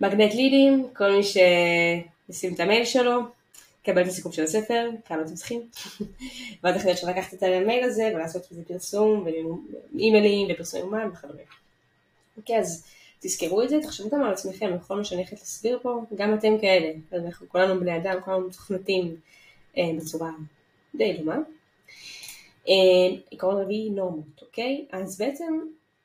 מגנט 0.00 0.34
לידים, 0.34 0.86
כל 0.96 1.12
מי 1.12 1.22
שישים 1.22 2.54
את 2.54 2.60
המייל 2.60 2.84
שלו, 2.84 3.20
יקבל 3.88 4.02
את 4.02 4.06
הסיכום 4.06 4.32
של 4.32 4.42
הספר, 4.42 4.90
כמה 5.04 5.22
אתם 5.22 5.34
צריכים. 5.34 5.60
ואז 6.62 6.76
אחרי 6.76 6.92
אפשר 6.92 7.06
לקחת 7.06 7.34
את 7.34 7.42
המייל 7.42 7.84
הזה 7.84 8.10
ולעשות 8.14 8.52
בזה 8.52 8.64
פרסום, 8.64 9.26
ואימיילים 9.94 10.48
ופרסום 10.50 10.80
יומן 10.80 11.08
וכדומה. 11.12 11.40
אוקיי, 12.36 12.58
אז 12.58 12.86
תזכרו 13.20 13.62
את 13.62 13.68
זה, 13.68 13.78
תחשבו 13.82 14.10
גם 14.10 14.22
על 14.22 14.32
עצמכם, 14.32 14.76
בכל 14.76 14.96
מה 14.96 15.04
שאני 15.04 15.20
הולכת 15.20 15.38
להסביר 15.38 15.78
פה, 15.82 16.00
גם 16.14 16.34
אתם 16.34 16.58
כאלה, 16.60 16.92
אנחנו 17.12 17.48
כולנו 17.48 17.80
בני 17.80 17.96
אדם, 17.96 18.16
כולנו 18.24 18.48
מתכנתים 18.48 19.16
אה, 19.78 19.82
בצורה 19.96 20.30
די 20.94 21.12
דומה. 21.12 21.36
אה, 22.68 23.16
עיקרון 23.30 23.62
רביעי 23.62 23.90
נורמות, 23.90 24.42
אוקיי? 24.42 24.86
אז 24.92 25.18
בעצם 25.18 25.60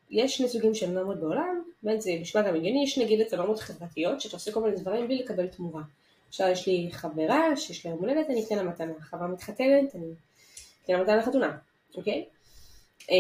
יש 0.10 0.38
שני 0.38 0.48
סוגים 0.48 0.74
של 0.74 0.90
נורמות 0.90 1.20
בעולם, 1.20 1.62
בין 1.84 2.02
זה 2.02 2.12
נשמע 2.22 2.42
גם 2.42 2.56
הגיוני, 2.56 2.84
יש 2.84 2.98
נגיד 2.98 3.22
את 3.22 3.34
הנורמות 3.34 3.60
החברתיות, 3.60 4.22
שאתה 4.22 4.36
עושה 4.36 4.52
כל 4.52 4.62
מיני 4.62 4.76
דברים 4.76 5.08
בלי 5.08 5.18
לקבל 5.18 5.48
תמורה. 5.48 5.82
עכשיו 6.34 6.50
יש 6.50 6.68
לי 6.68 6.90
חברה 6.92 7.58
שיש 7.58 7.86
לה 7.86 7.92
יום 7.92 8.00
הולדת, 8.00 8.30
אני 8.30 8.46
אתן 8.46 8.56
לה 8.56 8.64
מתנה, 8.64 8.94
חברה 9.02 9.28
מתחתנת, 9.28 9.96
אני 9.96 10.06
אתן 10.84 10.94
לה 10.94 11.02
מתנה 11.02 11.16
לחתונה, 11.16 11.58
אוקיי? 11.96 12.26
אה, 13.12 13.16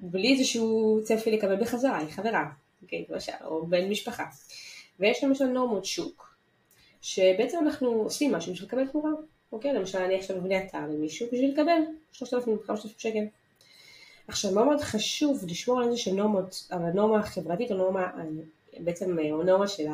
בלי 0.00 0.32
איזשהו 0.32 1.00
צפי 1.04 1.30
לקבל 1.30 1.60
בחזרה, 1.60 1.98
היא 1.98 2.08
חברה, 2.08 2.50
אוקיי, 2.82 3.04
למשל, 3.08 3.32
או 3.44 3.66
בן 3.66 3.88
משפחה. 3.88 4.24
ויש 5.00 5.24
למשל 5.24 5.44
נורמות 5.44 5.84
שוק, 5.84 6.36
שבעצם 7.02 7.58
אנחנו 7.62 7.88
עושים 7.88 8.32
משהו 8.32 8.52
בשביל 8.52 8.68
לקבל 8.68 8.86
תמורה. 8.86 9.10
אוקיי, 9.52 9.72
למשל 9.72 9.98
אני 9.98 10.18
עכשיו 10.18 10.36
מבנה 10.36 10.64
אתר 10.64 10.78
למישהו 10.78 11.26
בשביל 11.26 11.52
לקבל 11.52 11.80
3,000-5,000 12.12 12.88
שקל. 12.98 13.24
עכשיו 14.28 14.52
מאוד 14.52 14.66
מאוד 14.66 14.80
חשוב 14.80 15.44
לשמור 15.48 15.78
על 15.78 15.86
איזה 15.86 15.96
שנורמות, 15.96 16.66
על 16.70 16.82
הנורמה 16.82 17.18
החברתית 17.18 17.70
או 17.70 17.76
נורמה, 17.76 18.12
בעצם 18.78 19.18
או 19.18 19.42
נורמה 19.42 19.68
של 19.68 19.86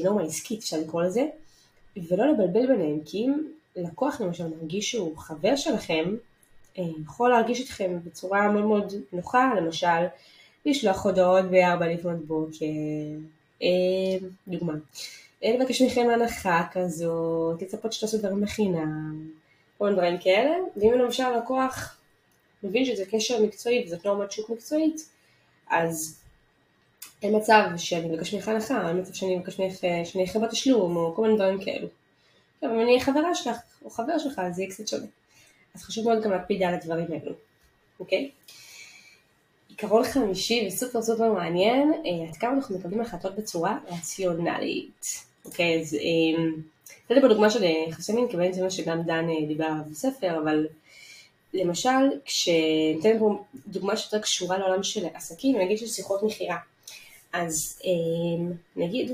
הנורמה 0.00 0.22
העסקית 0.22 0.60
אפשר 0.60 0.76
לקרוא 0.78 1.02
לזה, 1.02 1.24
ולא 1.96 2.26
לבלבל 2.26 2.66
ביניהם, 2.66 3.00
כי 3.04 3.18
אם 3.18 3.42
לקוח 3.76 4.20
למשל 4.20 4.48
מרגיש 4.48 4.90
שהוא 4.90 5.16
חבר 5.16 5.56
שלכם, 5.56 6.14
אה, 6.78 6.84
יכול 7.02 7.30
להרגיש 7.30 7.60
אתכם 7.60 7.98
בצורה 8.04 8.50
מאוד 8.50 8.64
מאוד 8.64 8.92
נוחה, 9.12 9.52
למשל 9.56 10.06
לשלוח 10.66 11.06
הודעות 11.06 11.44
בארבע 11.44 11.86
לפנות 11.86 12.26
בוקר, 12.26 12.66
אה, 13.62 14.28
דוגמה. 14.48 14.72
לבקש 15.42 15.82
מכם 15.82 16.08
הנחה 16.10 16.66
כזאת, 16.72 17.62
לצפות 17.62 17.92
שתעשו 17.92 18.18
דברים 18.18 18.40
בחינם, 18.40 19.28
כל 19.78 19.84
מיני 19.84 19.96
דברים 19.96 20.18
כאלה, 20.18 20.50
ואם 20.76 20.92
למשל 20.92 21.36
לקוח 21.38 21.96
מבין 22.62 22.84
שזה 22.84 23.04
קשר 23.10 23.42
מקצועי 23.42 23.84
וזאת 23.86 24.04
נורמת 24.04 24.32
שוק 24.32 24.50
מקצועית, 24.50 25.08
אז 25.70 26.21
אין 27.22 27.36
מצב 27.36 27.62
שאני 27.76 28.08
מבקש 28.08 28.34
ממך 28.34 28.48
הנחה, 28.48 28.88
אין 28.88 29.00
מצב 29.00 29.14
שאני 29.14 29.36
מבקש 29.36 29.60
ממך 29.60 29.76
שאני 30.04 30.24
אחר 30.24 30.38
בתשלום, 30.38 30.96
או 30.96 31.14
כל 31.16 31.22
מיני 31.22 31.34
דברים 31.34 31.64
כאלו. 31.64 31.88
אבל 32.62 32.72
אם 32.72 32.80
אני 32.80 33.00
חברה 33.00 33.34
שלך 33.34 33.56
או 33.84 33.90
חבר 33.90 34.18
שלך 34.18 34.38
אז 34.38 34.54
זה 34.54 34.62
יהיה 34.62 34.72
קצת 34.72 34.88
שונה. 34.88 35.06
אז 35.74 35.82
חשוב 35.82 36.08
מאוד 36.08 36.22
גם 36.22 36.30
להקפיד 36.30 36.62
על 36.62 36.74
הדברים 36.74 37.06
האלו, 37.12 37.32
אוקיי? 38.00 38.30
עיקרון 39.68 40.04
חמישי 40.04 40.64
וסופר 40.66 41.02
סופר 41.02 41.32
מעניין, 41.32 41.92
אה, 41.92 42.28
עד 42.28 42.36
כמה 42.36 42.52
אנחנו 42.52 42.78
מקבלים 42.78 43.00
החלטות 43.00 43.36
בצורה 43.36 43.78
רציונלית. 43.88 45.06
אוקיי, 45.44 45.80
אז 45.80 45.96
נתתי 47.10 47.20
פה 47.20 47.28
דוגמה 47.28 47.50
של 47.50 47.62
יחסי 47.88 48.12
מין, 48.12 48.28
כי 48.28 48.36
בעצם 48.36 48.52
זה 48.52 48.62
מה 48.62 48.70
שגם 48.70 49.02
דן 49.02 49.26
דיבר 49.48 49.64
עליו 49.64 49.84
בספר, 49.90 50.38
אבל 50.42 50.66
למשל, 51.54 51.88
כשניתן 52.24 53.18
פה 53.18 53.44
דוגמה 53.66 53.96
שיותר 53.96 54.18
קשורה 54.18 54.58
לעולם 54.58 54.82
של 54.82 55.06
עסקים, 55.14 55.58
נגיד 55.58 55.78
של 55.78 55.86
שיחות 55.86 56.22
מכירה. 56.22 56.56
אז 57.32 57.82
נגיד, 58.76 59.12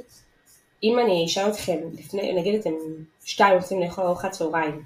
אם 0.83 0.99
אני 0.99 1.25
אשאל 1.27 1.51
אתכם, 1.51 1.79
לפני, 1.99 2.33
נגיד 2.33 2.61
אתם 2.61 2.71
שתיים 3.25 3.59
רוצים 3.59 3.81
לאכול 3.81 4.05
ארוחת 4.05 4.31
צהריים, 4.31 4.83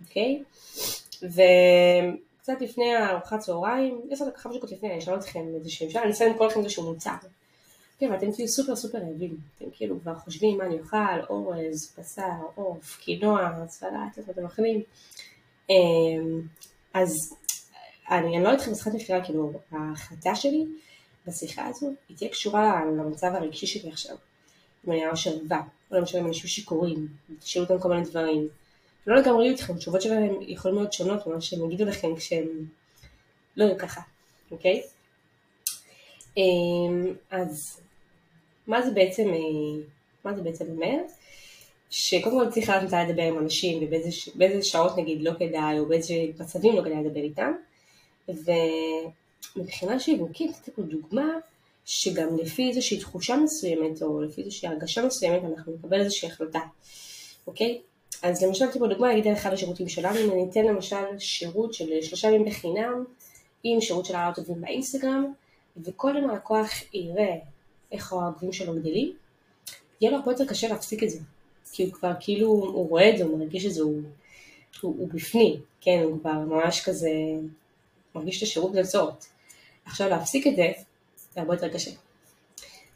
אוקיי? 0.00 0.42
וקצת 1.22 2.60
לפני 2.60 2.96
ארוחת 3.10 3.38
צהריים, 3.38 4.00
עשר 4.10 4.24
דקות 4.24 4.36
חמש 4.40 4.56
דקות 4.56 4.72
לפני, 4.72 4.90
אני 4.90 4.98
אשאל 4.98 5.14
אתכם 5.14 5.44
איזה 5.54 5.70
שהם 5.70 5.90
שאלה, 5.90 6.02
אני 6.02 6.12
אסיים 6.12 6.30
למכור 6.30 6.46
לכם 6.46 6.60
איזשהו 6.60 6.92
מוצר. 6.92 7.14
כן, 7.98 8.10
ואתם 8.12 8.32
תהיו 8.32 8.48
סופר 8.48 8.76
סופר 8.76 8.98
רעבים, 8.98 9.36
אתם 9.56 9.64
כאילו 9.72 10.00
כבר 10.00 10.14
חושבים 10.14 10.58
מה 10.58 10.64
אני 10.64 10.80
אוכל, 10.80 11.20
אורז, 11.30 11.94
בשר, 11.98 12.22
עוף, 12.54 12.98
קינוע, 13.00 13.66
סלט, 13.68 14.28
אתם 14.30 14.44
אוכלים. 14.44 14.82
אז 16.94 17.34
אני, 18.10 18.36
אני 18.36 18.44
לא 18.44 18.54
אתכם 18.54 18.72
בשיחת 18.72 18.94
מכירה, 18.94 19.24
כאילו, 19.24 19.52
ההחלטה 19.72 20.34
שלי 20.34 20.66
בשיחה 21.26 21.66
הזו, 21.66 21.92
היא 22.08 22.16
תהיה 22.16 22.30
קשורה 22.30 22.84
למצב 22.84 23.32
הרגשי 23.34 23.66
שלי 23.66 23.90
עכשיו. 23.90 24.16
אם 24.86 24.92
אני 24.92 25.06
ממש 25.06 25.26
ערבה, 25.26 25.60
או 25.90 25.96
למשל 25.96 26.18
עם 26.18 26.26
אנשים 26.26 26.46
שיכורים, 26.46 27.08
תשאלו 27.40 27.64
אותם 27.64 27.80
כל 27.80 27.88
מיני 27.88 28.04
דברים. 28.04 28.48
לא 29.06 29.16
לגמרי 29.16 29.44
יהיו 29.44 29.52
איתכם, 29.52 29.74
התשובות 29.74 30.02
שלהם 30.02 30.34
יכולים 30.40 30.76
להיות 30.76 30.92
שונות 30.92 31.26
ממה 31.26 31.40
שהם 31.40 31.64
יגידו 31.64 31.84
לכם 31.84 32.16
כשהם 32.16 32.48
לא 33.56 33.64
יהיו 33.64 33.78
ככה, 33.78 34.00
אוקיי? 34.50 34.82
אמ, 36.36 37.14
אז 37.30 37.80
מה 38.66 38.82
זה 38.82 38.90
בעצם, 38.90 39.28
אה, 39.28 39.84
מה 40.24 40.36
זה 40.36 40.42
בעצם 40.42 40.64
אומר? 40.68 40.96
שקודם 41.90 42.38
כל 42.38 42.50
צריך 42.50 42.68
לדעת 42.68 42.82
מתי 42.82 42.96
לדבר 43.08 43.22
עם 43.22 43.38
אנשים 43.38 43.82
ובאיזה 43.82 44.62
שעות 44.62 44.98
נגיד 44.98 45.22
לא 45.22 45.32
כדאי 45.38 45.78
או 45.78 45.86
באיזה 45.86 46.14
מצבים 46.38 46.76
לא 46.76 46.82
כדאי 46.82 47.04
לדבר 47.04 47.20
איתם 47.20 47.52
ומבחינה 49.56 50.00
שיווקית, 50.00 50.50
נתתי 50.50 50.70
פה 50.70 50.82
דוגמה 50.82 51.28
שגם 51.84 52.36
לפי 52.36 52.68
איזושהי 52.68 52.98
תחושה 52.98 53.36
מסוימת 53.36 54.02
או 54.02 54.22
לפי 54.22 54.40
איזושהי 54.40 54.68
הרגשה 54.68 55.06
מסוימת 55.06 55.42
אנחנו 55.44 55.72
נקבל 55.72 56.00
איזושהי 56.00 56.28
החלטה, 56.28 56.60
אוקיי? 57.46 57.80
אז 58.22 58.42
למשל 58.42 58.64
נתתי 58.64 58.78
פה 58.78 58.86
דוגמה, 58.86 59.12
נגיד 59.12 59.26
על 59.26 59.32
אחד 59.34 59.52
השירותים 59.52 59.88
שלנו, 59.88 60.18
אם 60.18 60.30
אני 60.30 60.50
אתן 60.50 60.64
למשל 60.64 61.18
שירות 61.18 61.74
של 61.74 62.02
שלושה 62.02 62.28
ימים 62.28 62.44
בחינם 62.44 63.04
עם 63.64 63.80
שירות 63.80 64.04
של 64.04 64.14
העלות 64.14 64.38
עובדים 64.38 64.60
באינסטגרם 64.60 65.32
וקודם 65.76 66.30
הלקוח 66.30 66.70
יראה 66.94 67.36
איך 67.92 68.12
העוקבים 68.12 68.52
שלו 68.52 68.74
גדלים, 68.74 69.12
יהיה 70.00 70.12
לו 70.12 70.18
הרבה 70.18 70.32
יותר 70.32 70.46
קשה 70.46 70.68
להפסיק 70.68 71.02
את 71.02 71.10
זה. 71.10 71.18
כי 71.72 71.84
הוא 71.84 71.92
כבר 71.92 72.12
כאילו, 72.20 72.48
הוא 72.48 72.88
רואה 72.88 73.10
את 73.10 73.18
זה, 73.18 73.24
הוא 73.24 73.38
מרגיש 73.38 73.66
את 73.66 73.72
זה, 73.72 73.82
הוא, 73.82 74.02
הוא, 74.80 74.94
הוא 74.98 75.08
בפנים, 75.12 75.60
כן, 75.80 76.00
הוא 76.04 76.20
כבר 76.20 76.32
ממש 76.32 76.84
כזה 76.84 77.10
מרגיש 78.14 78.38
את 78.38 78.42
השירות 78.42 78.74
לצורת. 78.74 79.24
עכשיו 79.84 80.08
להפסיק 80.08 80.46
את 80.46 80.56
זה, 80.56 80.72
זה 81.34 81.40
הרבה 81.40 81.54
יותר 81.54 81.68
קשה. 81.68 81.90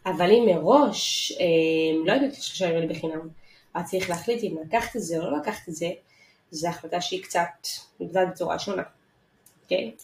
אבל 0.07 0.31
אם 0.31 0.47
מראש, 0.47 1.33
אה, 1.33 2.05
לא 2.07 2.13
יודעת 2.13 2.35
שלושה 2.35 2.67
ימים 2.67 2.89
בחינם, 2.89 3.29
היה 3.75 3.85
צריך 3.85 4.11
להחליט 4.11 4.45
אם 4.45 4.57
לקחת 4.67 4.97
את 4.97 5.03
זה 5.03 5.19
או 5.19 5.31
לא 5.31 5.39
לקחת 5.39 5.69
את 5.69 5.75
זה, 5.75 5.91
זו 6.51 6.69
החלטה 6.69 7.01
שהיא 7.01 7.23
קצת 7.23 7.69
נקבעת 8.01 8.29
בצורה 8.31 8.59
שונה, 8.59 8.83
אוקיי? 9.63 9.93
Okay? 9.95 10.03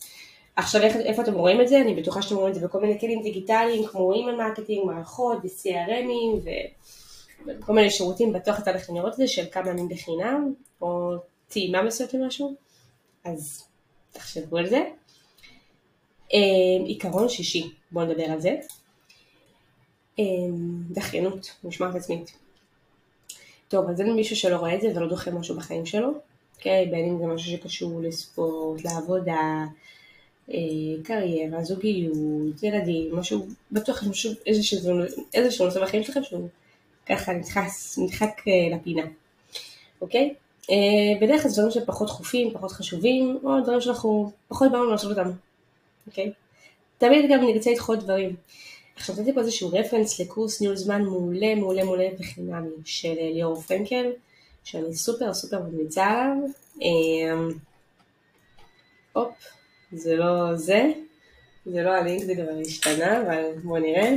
עכשיו 0.57 0.83
איך, 0.83 0.97
איפה 0.97 1.23
אתם 1.23 1.35
רואים 1.35 1.61
את 1.61 1.69
זה? 1.69 1.81
אני 1.81 1.95
בטוחה 1.95 2.23
שאתם 2.23 2.35
רואים 2.37 2.55
את 2.55 2.61
זה 2.61 2.67
בכל 2.67 2.81
מיני 2.81 3.01
כלים 3.01 3.23
דיגיטליים 3.23 3.87
כמו 3.87 4.13
email 4.13 4.37
marketing, 4.37 4.87
מערכות 4.87 5.39
ו-CRM 5.45 6.20
ים 6.20 6.51
וכל 7.47 7.73
מיני 7.73 7.91
שירותים, 7.91 8.33
בטוח 8.33 8.59
יצא 8.59 8.71
לכם 8.71 8.95
לראות 8.95 9.13
את 9.13 9.19
זה 9.19 9.27
של 9.27 9.45
כמה 9.53 9.71
ימים 9.71 9.89
בחינם 9.89 10.53
או 10.83 11.13
טעימה 11.49 11.83
מסוימת 11.83 12.15
למשהו, 12.15 12.55
אז 13.25 13.65
תחשבו 14.13 14.57
על 14.57 14.69
זה. 14.69 14.85
אמ, 16.33 16.85
עיקרון 16.85 17.29
שישי, 17.29 17.71
בואו 17.91 18.05
נדבר 18.05 18.25
על 18.25 18.41
זה. 18.41 18.57
אמ, 20.19 20.83
דחיינות, 20.91 21.51
משמעת 21.65 21.95
עצמית. 21.95 22.33
טוב, 23.69 23.91
אז 23.91 24.01
אין 24.01 24.13
מישהו 24.13 24.37
שלא 24.37 24.57
רואה 24.57 24.75
את 24.75 24.81
זה 24.81 24.89
ולא 24.95 25.09
דוחה 25.09 25.31
משהו 25.31 25.57
בחיים 25.57 25.87
שלו, 25.87 26.09
אוקיי? 26.57 26.87
בין 26.87 27.05
אם 27.05 27.19
זה 27.19 27.27
משהו 27.27 27.51
שקשור 27.51 28.01
לספורט, 28.03 28.85
לעבודה, 28.85 29.65
אה, 30.51 30.59
קריירה, 31.05 31.65
זוגיות, 31.65 32.63
ילדים, 32.63 33.17
משהו, 33.17 33.47
בטוח 33.73 34.03
יש 34.03 34.09
משהו, 34.09 34.33
איזשהו 35.35 35.67
נושא 35.67 35.83
בחיים 35.83 36.03
שלכם 36.03 36.23
שהוא 36.23 36.49
ככה 37.09 37.33
נדחס, 37.33 37.99
נדחק 37.99 38.41
אה, 38.49 38.77
לפינה, 38.77 39.03
אוקיי? 40.01 40.35
אה, 40.71 40.77
בדרך 41.21 41.43
כלל 41.43 41.51
זה 41.51 41.63
דברים 41.63 41.83
שפחות 41.83 42.07
דחופים, 42.09 42.51
פחות 42.53 42.73
חשובים, 42.73 43.39
או 43.45 43.61
דברים 43.63 43.81
שאנחנו 43.81 44.33
פחות 44.49 44.73
באנו 44.73 44.91
לעשות 44.91 45.19
אותם, 45.19 45.31
אוקיי? 46.07 46.33
תמיד 46.99 47.31
גם 47.31 47.45
נרצה 47.45 47.71
לדחות 47.71 47.99
דברים. 47.99 48.37
עכשיו 48.97 49.17
נתתי 49.17 49.33
פה 49.33 49.41
איזשהו 49.41 49.71
רפרנס 49.73 50.21
לקורס 50.21 50.61
ניהול 50.61 50.77
זמן 50.77 51.03
מעולה 51.03 51.55
מעולה 51.55 51.85
מעולה 51.85 52.09
בחינמי 52.19 52.71
של 52.85 53.15
ליאור 53.15 53.61
פרנקל, 53.61 54.13
שאני 54.65 54.95
סופר 54.95 55.35
סופר 55.35 55.63
ממליצה 55.63 56.07
עליו. 56.07 56.37
הופ, 59.13 59.35
זה 59.93 60.17
לא 60.17 60.57
זה, 60.57 60.83
זה 61.67 61.83
לא 61.83 61.91
הלינק, 61.91 62.25
זה 62.25 62.35
כבר 62.35 62.59
השתנה, 62.67 63.23
אבל 63.23 63.59
בואו 63.63 63.81
נראה. 63.81 64.11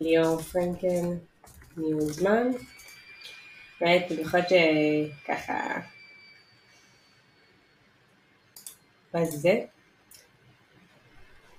ליאור 0.00 0.40
פרנקל, 0.40 1.06
ניהול 1.76 2.02
זמן. 2.02 2.50
באמת, 3.80 4.06
במיוחד 4.10 4.42
שככה... 4.48 5.80
מה 9.14 9.24
זה? 9.24 9.60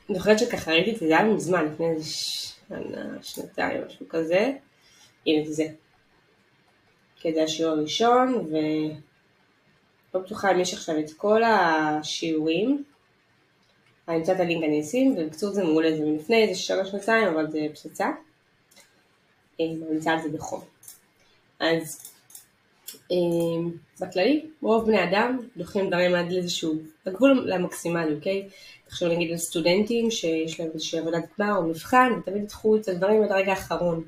אני 0.09 0.17
זוכרת 0.17 0.39
שככה 0.39 0.71
ראיתי 0.71 0.91
את 0.91 0.99
זה, 0.99 1.07
זה 1.07 1.17
היה 1.17 1.25
מזמן, 1.25 1.65
לפני 1.65 1.89
איזה 1.89 2.09
שנה, 2.09 2.77
שנתיים, 3.21 3.81
משהו 3.87 4.09
כזה. 4.09 4.51
הנה 5.27 5.51
זה. 5.51 5.67
כי 7.15 7.33
זה 7.33 7.43
השיעור 7.43 7.71
הראשון, 7.71 8.33
ולא 8.33 10.23
בטוחה 10.23 10.51
אם 10.51 10.59
יש 10.59 10.73
עכשיו 10.73 10.99
את 10.99 11.11
כל 11.17 11.41
השיעורים. 11.43 12.83
אני 14.07 14.17
אמצא 14.17 14.33
את 14.33 14.39
הלינק 14.39 14.63
אני 14.63 14.81
אשים, 14.81 15.15
ובקצור 15.17 15.51
זה 15.51 15.63
מעולה, 15.63 15.97
זה 15.97 16.03
מלפני 16.03 16.43
איזה 16.43 16.59
שנה 16.59 16.85
שנתיים, 16.85 17.27
אבל 17.27 17.51
זה 17.51 17.59
פצצה. 17.73 18.11
אני 19.59 19.75
ממליצה 19.75 20.11
על 20.11 20.21
זה 20.21 20.29
בחום. 20.29 20.61
אז 21.59 22.14
בכללי, 24.01 24.45
רוב 24.61 24.85
בני 24.85 25.03
אדם 25.03 25.39
דוחים 25.57 25.87
דברים 25.87 26.15
עד 26.15 26.31
לאיזשהו, 26.31 26.75
הגבול 27.05 27.43
למקסימלי, 27.45 28.15
אוקיי? 28.15 28.47
תחשוב 28.87 29.09
נגיד 29.09 29.31
על 29.31 29.37
סטודנטים 29.37 30.11
שיש 30.11 30.59
להם 30.59 30.69
איזושהי 30.73 30.99
עבודת 30.99 31.23
גמר 31.39 31.57
או 31.57 31.63
מבחן, 31.63 32.11
ותמיד 32.19 32.43
ידחו 32.43 32.75
את 32.75 32.87
הדברים 32.87 33.23
עד 33.23 33.31
הרגע 33.31 33.51
האחרון. 33.51 34.03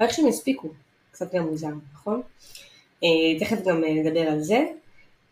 רק 0.00 0.10
שהם 0.10 0.28
יספיקו, 0.28 0.68
קצת 1.10 1.34
גם 1.34 1.46
מוזר, 1.46 1.68
נכון? 1.94 2.22
תכף 3.40 3.64
גם 3.64 3.84
נדבר 3.84 4.20
על 4.20 4.40
זה. 4.40 4.64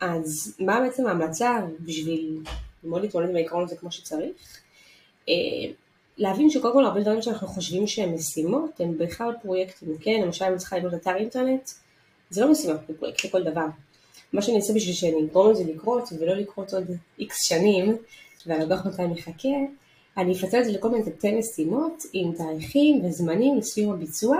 אז 0.00 0.56
מה 0.60 0.80
בעצם 0.80 1.06
ההמלצה 1.06 1.58
בשביל 1.80 2.40
ללמוד 2.82 3.02
להתמודד 3.02 3.28
עם 3.28 3.36
העיקרון 3.36 3.64
הזה 3.64 3.76
כמו 3.76 3.92
שצריך? 3.92 4.60
להבין 6.18 6.50
שקודם 6.50 6.74
כל 6.74 6.84
הרבה 6.84 7.00
דברים 7.00 7.22
שאנחנו 7.22 7.46
חושבים 7.46 7.86
שהם 7.86 8.14
משימות, 8.14 8.80
הם 8.80 8.98
בכלל 8.98 9.32
פרויקטים, 9.42 9.98
כן? 10.00 10.20
למשל 10.24 10.44
אם 10.44 10.58
צריכה 10.58 10.78
לבנות 10.78 10.94
אתר 10.94 11.16
אינטרנט, 11.16 11.70
זה 12.30 12.40
לא 12.40 12.52
משימה, 12.52 12.74
זה 12.88 12.94
פרויקט 12.98 13.24
לכל 13.24 13.42
דבר. 13.42 13.66
מה 14.32 14.42
שאני 14.42 14.56
אעשה 14.56 14.72
בשביל 14.74 14.94
שאני 14.94 15.24
אגרום 15.24 15.50
לזה 15.50 15.64
לקרות, 15.64 16.08
ולא 16.18 16.34
לקרות 16.34 16.74
עוד 16.74 16.84
איקס 17.18 17.42
שנים, 17.42 17.96
והלקוח 18.46 18.86
מתי 18.86 19.06
מחכה, 19.06 19.48
אני 20.16 20.32
אפצל 20.32 20.60
את 20.60 20.64
זה 20.64 20.72
לכל 20.72 20.90
מיני 20.90 21.10
תתי 21.10 21.38
משימות 21.38 22.02
עם 22.12 22.32
תאריכים 22.32 23.04
וזמנים 23.04 23.58
לסיום 23.58 23.92
הביצוע. 23.92 24.38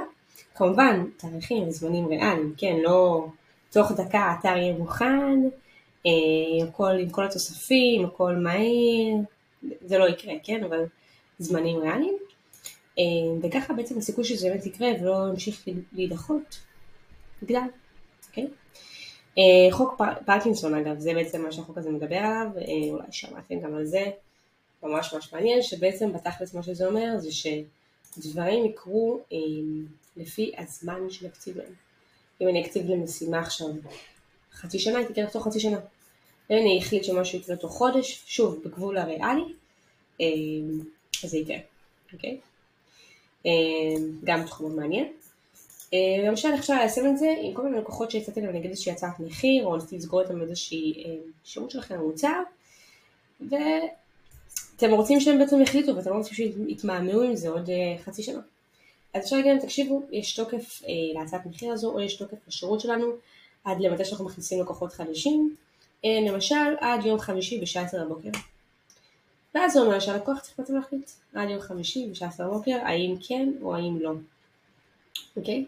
כמובן, 0.55 1.05
תאריכים 1.17 1.69
וזמנים 1.69 2.07
ריאליים, 2.07 2.55
כן, 2.57 2.77
לא 2.83 3.27
תוך 3.71 3.93
דקה 3.93 4.19
האתר 4.19 4.57
יהיה 4.57 4.75
מוכן, 4.75 5.41
אה, 6.07 6.69
הכל 6.69 6.91
עם 7.01 7.11
כל 7.11 7.25
התוספים, 7.25 8.05
הכל 8.05 8.35
מהיר, 8.37 9.17
זה 9.81 9.99
לא 9.99 10.09
יקרה, 10.09 10.35
כן, 10.45 10.65
אבל 10.65 10.85
זמנים 11.39 11.79
ריאליים. 11.79 12.17
אה, 12.99 13.05
וככה 13.43 13.75
בעצם 13.75 13.99
הסיכוי 13.99 14.25
שזה 14.25 14.49
באמת 14.49 14.67
יקרה 14.67 14.89
ולא 15.01 15.29
ימשיך 15.31 15.65
להידחות, 15.93 16.59
יגדל, 17.43 17.61
אוקיי? 18.29 18.47
אה, 19.39 19.73
חוק 19.73 20.03
פרקינסון 20.27 20.75
אגב, 20.75 20.99
זה 20.99 21.15
בעצם 21.15 21.43
מה 21.43 21.53
שהחוק 21.53 21.79
הזה 21.79 21.91
מדבר 21.91 22.17
עליו, 22.17 22.47
אה, 22.57 22.91
אולי 22.91 23.07
שמעתם 23.11 23.61
גם 23.61 23.75
על 23.75 23.87
זה, 23.87 24.05
ממש 24.83 25.15
ממש 25.15 25.33
מעניין, 25.33 25.63
שבעצם 25.63 26.13
בתכלס 26.13 26.55
מה 26.55 26.63
שזה 26.63 26.87
אומר 26.87 27.19
זה 27.19 27.29
שדברים 27.33 28.65
יקרו 28.65 29.21
לפי 30.17 30.53
הזמן 30.59 31.11
שנקציב 31.11 31.59
להם. 31.59 31.73
אם 32.41 32.49
אני 32.49 32.67
אקציב 32.67 32.91
למשימה 32.91 33.39
עכשיו 33.39 33.69
חצי 34.53 34.79
שנה, 34.79 34.99
היא 34.99 35.07
תקרה 35.07 35.31
תוך 35.31 35.47
חצי 35.47 35.61
שנה. 35.61 35.79
אם 36.51 36.57
אני 36.57 36.79
אחליט 36.83 37.05
שמשהו 37.05 37.39
יקרה 37.39 37.57
תוך 37.57 37.73
חודש, 37.73 38.23
שוב, 38.27 38.63
בגבול 38.65 38.99
הריאלי, 38.99 39.43
אה, 40.21 40.27
אז 41.25 41.31
זה 41.31 41.39
יקרה, 41.39 41.57
אוקיי? 42.13 42.39
אה, 43.47 43.51
גם 44.25 44.47
תחום 44.47 44.77
מעניין. 44.77 45.13
אה, 45.97 46.29
למשל 46.29 46.49
אפשר 46.55 46.75
ליישם 46.75 47.07
את 47.07 47.19
זה 47.19 47.35
עם 47.43 47.55
כל 47.55 47.63
מיני 47.63 47.79
לקוחות 47.79 48.11
שהצעתי 48.11 48.41
להם 48.41 48.57
נגיד 48.57 48.71
איזושהי 48.71 48.93
הצעת 48.93 49.21
מחיר, 49.21 49.67
או 49.67 49.77
ניסיתי 49.77 49.97
לסגור 49.97 50.23
איתם 50.23 50.43
איזושהי 50.43 51.05
שירות 51.45 51.71
שלכם 51.71 52.01
מוצר, 52.01 52.43
ואתם 53.41 54.91
רוצים 54.91 55.21
שהם 55.21 55.39
בעצם 55.39 55.63
יחליטו 55.63 55.97
ואתם 55.97 56.11
לא 56.11 56.15
רוצים 56.15 56.35
שיתמהמהו 56.35 57.23
עם 57.23 57.37
זה 57.37 57.49
עוד 57.49 57.71
חצי 58.05 58.23
שנה. 58.23 58.41
אז 59.15 59.25
אפשר 59.25 59.37
להגיד 59.37 59.53
להם, 59.53 59.61
תקשיבו, 59.61 60.03
יש 60.13 60.35
תוקף 60.35 60.83
להצעת 61.15 61.47
מחיר 61.47 61.73
הזו, 61.73 61.93
או 61.93 62.01
יש 62.01 62.17
תוקף 62.17 62.37
לשירות 62.49 62.81
שלנו, 62.81 63.07
עד 63.65 63.81
למתי 63.81 64.05
שאנחנו 64.05 64.25
מכניסים 64.25 64.61
לקוחות 64.61 64.93
חדשים, 64.93 65.57
למשל 66.05 66.77
עד 66.81 67.07
יום 67.07 67.19
חמישי 67.19 67.61
בשעה 67.61 67.85
10 67.85 68.05
בבוקר. 68.05 68.31
ואז 69.55 69.73
זה 69.73 69.81
אומר 69.81 70.01
שהלקוח 70.01 70.41
צריך 70.41 70.59
בעצם 70.59 70.75
להחליט 70.75 71.11
עד 71.35 71.51
יום 71.51 71.61
חמישי 71.61 72.09
בשעה 72.11 72.29
10 72.29 72.49
בבוקר 72.49 72.79
האם 72.83 73.15
כן 73.29 73.49
או 73.63 73.77
האם 73.77 73.99
לא. 74.01 74.13
אוקיי? 75.37 75.65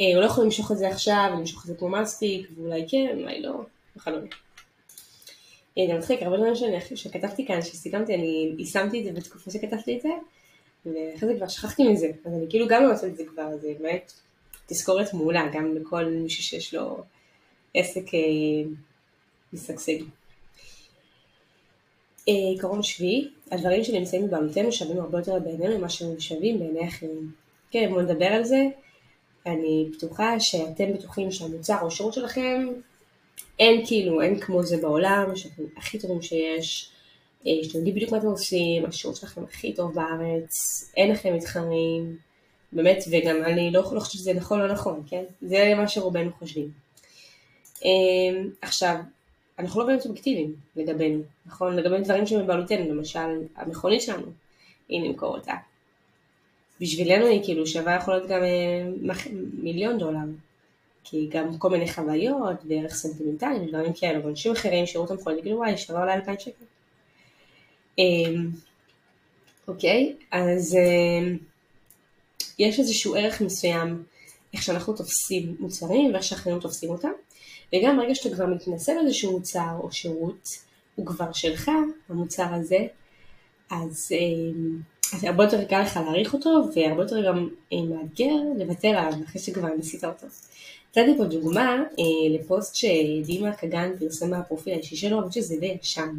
אה, 0.00 0.14
הוא 0.14 0.20
לא 0.20 0.26
יכול 0.26 0.44
למשוך 0.44 0.72
את 0.72 0.78
זה 0.78 0.88
עכשיו, 0.88 1.30
למשוך 1.32 1.62
את 1.62 1.66
זה 1.66 1.74
כמו 1.74 1.88
מסטיק, 1.88 2.48
ואולי 2.56 2.84
כן, 2.88 3.16
אולי 3.20 3.42
לא, 3.42 3.52
וכדומה. 3.96 4.26
אה, 5.78 5.84
זה 5.86 5.98
מצחיק, 5.98 6.22
הרבה 6.22 6.36
דברים 6.36 6.54
שכתבתי 6.94 7.46
כאן, 7.46 7.62
שסיכמתי, 7.62 8.14
אני 8.14 8.54
יישמתי 8.58 9.00
את 9.00 9.04
זה 9.04 9.12
בתקופה 9.12 9.50
שכתבתי 9.50 9.96
את 9.96 10.02
זה, 10.02 10.08
ואחרי 10.86 11.28
זה 11.28 11.34
כבר 11.36 11.48
שכחתי 11.48 11.88
מזה, 11.88 12.10
אז 12.24 12.32
אני 12.32 12.46
כאילו 12.50 12.68
גם 12.68 12.82
לא 12.82 12.92
עושה 12.92 13.06
את 13.06 13.16
זה 13.16 13.24
כבר, 13.26 13.56
זה 13.60 13.72
באמת 13.78 14.12
תזכורת 14.66 15.14
מעולה, 15.14 15.50
גם 15.52 15.74
לכל 15.76 16.04
מישהו 16.04 16.42
שיש 16.42 16.74
לו 16.74 17.04
עסק 17.74 18.14
אה, 18.14 18.70
משגשג. 19.52 19.98
עיקרון 22.26 22.82
שביעי, 22.82 23.28
הדברים 23.50 23.84
שנמצאים 23.84 24.26
בבעלותנו 24.26 24.72
שווים 24.72 25.00
הרבה 25.00 25.18
יותר 25.18 25.38
בעינינו 25.38 25.78
ממה 25.78 25.88
שהם 25.88 26.20
שווים 26.20 26.58
בעיני 26.58 26.88
אחרים. 26.88 27.43
כן, 27.74 27.90
בואו 27.90 28.02
נדבר 28.02 28.26
על 28.26 28.44
זה. 28.44 28.66
אני 29.46 29.88
בטוחה 29.96 30.40
שאתם 30.40 30.92
בטוחים 30.92 31.32
שהמוצר 31.32 31.78
או 31.82 31.86
השירות 31.86 32.12
שלכם 32.12 32.66
אין 33.58 33.86
כאילו, 33.86 34.22
אין 34.22 34.40
כמו 34.40 34.62
זה 34.62 34.76
בעולם, 34.76 35.36
שאתם 35.36 35.62
הכי 35.76 35.98
טובים 35.98 36.22
שיש, 36.22 36.90
אה, 37.46 37.52
שאתם 37.62 37.78
יודעים 37.78 37.94
בדיוק 37.94 38.12
מה 38.12 38.18
אתם 38.18 38.26
עושים, 38.26 38.84
השירות 38.86 39.16
שלכם 39.16 39.44
הכי 39.44 39.72
טוב 39.72 39.94
בארץ, 39.94 40.84
אין 40.96 41.10
לכם 41.10 41.34
מתחרים, 41.34 42.16
באמת, 42.72 43.04
וגם 43.10 43.36
אני 43.44 43.70
לא, 43.70 43.82
לא 43.92 44.00
חושבת 44.00 44.20
שזה 44.20 44.32
נכון 44.32 44.60
או 44.60 44.66
לא 44.66 44.72
נכון, 44.72 45.02
כן? 45.06 45.24
זה 45.42 45.72
מה 45.76 45.88
שרובנו 45.88 46.30
חושבים. 46.38 46.70
אה, 47.84 48.42
עכשיו, 48.62 48.96
אנחנו 49.58 49.80
לא 49.80 49.86
באמת 49.86 50.06
אובייקטיביים 50.06 50.54
לגבינו, 50.76 51.22
נכון? 51.46 51.76
לגבי 51.76 52.00
דברים 52.00 52.26
שבבעלותנו, 52.26 52.94
למשל 52.94 53.42
המכונית 53.56 54.02
שלנו, 54.02 54.26
אם 54.90 55.02
נמכור 55.04 55.36
אותה. 55.36 55.54
בשבילנו 56.84 57.26
היא 57.26 57.44
כאילו 57.44 57.66
שווה 57.66 57.94
יכול 57.94 58.14
להיות 58.14 58.28
גם 58.28 58.42
אה, 58.42 59.14
מיליון 59.52 59.98
דולר. 59.98 60.18
כי 61.04 61.28
גם 61.30 61.58
כל 61.58 61.70
מיני 61.70 61.92
חוויות 61.92 62.56
וערך 62.68 62.94
סנטימנטלי 62.94 63.66
ודברים 63.66 63.92
כאלה, 63.92 64.18
אבל 64.18 64.28
אנשים 64.28 64.52
אחרים 64.52 64.86
שיראו 64.86 65.04
את 65.04 65.10
המכונית 65.10 65.38
יגידו 65.38 65.56
וואי, 65.56 65.78
שווה 65.78 66.02
אולי 66.02 66.14
אלפיים 66.14 66.38
שקל. 66.40 66.64
אמ, 67.98 68.50
אוקיי, 69.68 70.14
אז 70.30 70.76
אמ, 70.76 71.38
יש 72.58 72.78
איזשהו 72.78 73.14
ערך 73.14 73.40
מסוים 73.40 74.02
איך 74.54 74.62
שאנחנו 74.62 74.92
תופסים 74.92 75.56
מוצרים 75.60 76.12
ואיך 76.12 76.24
שאחרים 76.24 76.60
תופסים 76.60 76.90
אותם. 76.90 77.10
וגם 77.72 77.96
ברגע 77.96 78.14
שאתה 78.14 78.34
כבר 78.34 78.46
מתנסה 78.46 78.92
באיזשהו 78.94 79.32
מוצר 79.32 79.76
או 79.82 79.92
שירות, 79.92 80.48
הוא 80.94 81.06
כבר 81.06 81.32
שלך, 81.32 81.70
המוצר 82.08 82.54
הזה, 82.54 82.86
אז, 83.70 84.08
אה, 84.12 84.58
אז 85.12 85.24
הרבה 85.24 85.44
יותר 85.44 85.64
קל 85.64 85.82
לך 85.82 85.96
להעריך 85.96 86.34
אותו, 86.34 86.50
והרבה 86.74 87.02
יותר 87.02 87.26
גם 87.26 87.48
אה, 87.72 87.78
מאתגר 87.82 88.34
לוותר 88.58 88.88
עליו 88.88 89.12
אחרי 89.24 89.40
שכבר 89.40 89.68
ניסית 89.68 90.04
אותו. 90.04 90.26
נתתי 90.96 91.16
פה 91.16 91.24
דוגמה 91.24 91.82
אה, 91.98 92.38
לפוסט 92.38 92.74
שדימה 92.74 93.52
קגן 93.52 93.90
פרסם 93.98 94.30
מהפרופיל 94.30 94.72
האישי 94.72 94.96
שלו, 94.96 95.20
אני 95.20 95.28
חושבת 95.28 95.44
שזה 95.44 95.56
די 95.60 95.76
ישן. 95.82 96.14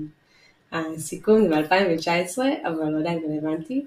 הסיכום 0.71 1.41
זה 1.41 1.49
ב-2019, 1.49 2.37
אבל 2.67 2.93
הוא 2.93 2.99
עדיין 2.99 3.19
רלוונטי. 3.29 3.85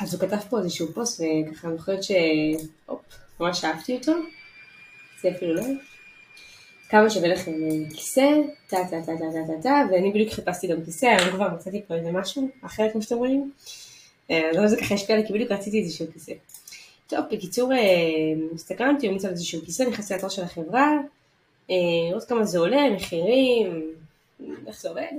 אז 0.00 0.14
הוא 0.14 0.20
כתב 0.20 0.36
פה 0.50 0.58
איזשהו 0.58 0.92
פוסט, 0.92 1.20
וככה 1.20 1.68
אני 1.68 1.78
חושבת 1.78 2.02
ש... 2.02 2.12
הופ, 2.86 3.00
ממש 3.40 3.64
אהבתי 3.64 3.96
אותו. 3.96 4.12
זה 5.22 5.30
אפילו 5.30 5.54
לא. 5.54 5.62
כמה 6.94 7.10
שווה 7.10 7.28
לכם 7.28 7.52
אה, 7.52 7.90
כיסא, 7.94 8.30
טה 8.66 8.76
טה 8.90 9.02
טה 9.06 9.12
טה 9.18 9.24
טה 9.32 9.52
טה 9.52 9.62
טה, 9.62 9.82
ואני 9.90 10.10
בדיוק 10.10 10.32
חיפשתי 10.32 10.66
גם 10.66 10.84
כיסא, 10.84 11.06
היום 11.06 11.30
כבר 11.30 11.48
מצאתי 11.54 11.82
פה 11.88 11.94
איזה 11.94 12.12
משהו 12.12 12.48
אחר 12.62 12.90
כמו 12.92 13.02
שאתם 13.02 13.16
רואים. 13.16 13.52
אה, 14.30 14.50
אז 14.64 14.70
זה 14.70 14.76
ככה 14.76 14.94
השפיע 14.94 15.16
לי, 15.16 15.26
כי 15.26 15.32
בדיוק 15.32 15.50
רציתי 15.50 15.78
איזשהו 15.78 16.06
כיסא. 16.12 16.32
טוב, 17.06 17.20
בקיצור, 17.30 17.72
אה, 17.72 17.78
הסתכלתי, 18.54 19.06
הוא 19.06 19.16
מצא 19.16 19.28
איזשהו 19.28 19.62
כיסא, 19.64 19.82
נכנסתי 19.82 20.14
לאתר 20.14 20.28
של 20.28 20.42
החברה, 20.42 20.98
לראות 21.68 22.24
כמה 22.24 22.44
זה 22.44 22.58
עולה, 22.58 22.90
מחירים, 22.90 23.82
איך 24.66 24.80
זה 24.80 24.88
עובד. 24.88 25.12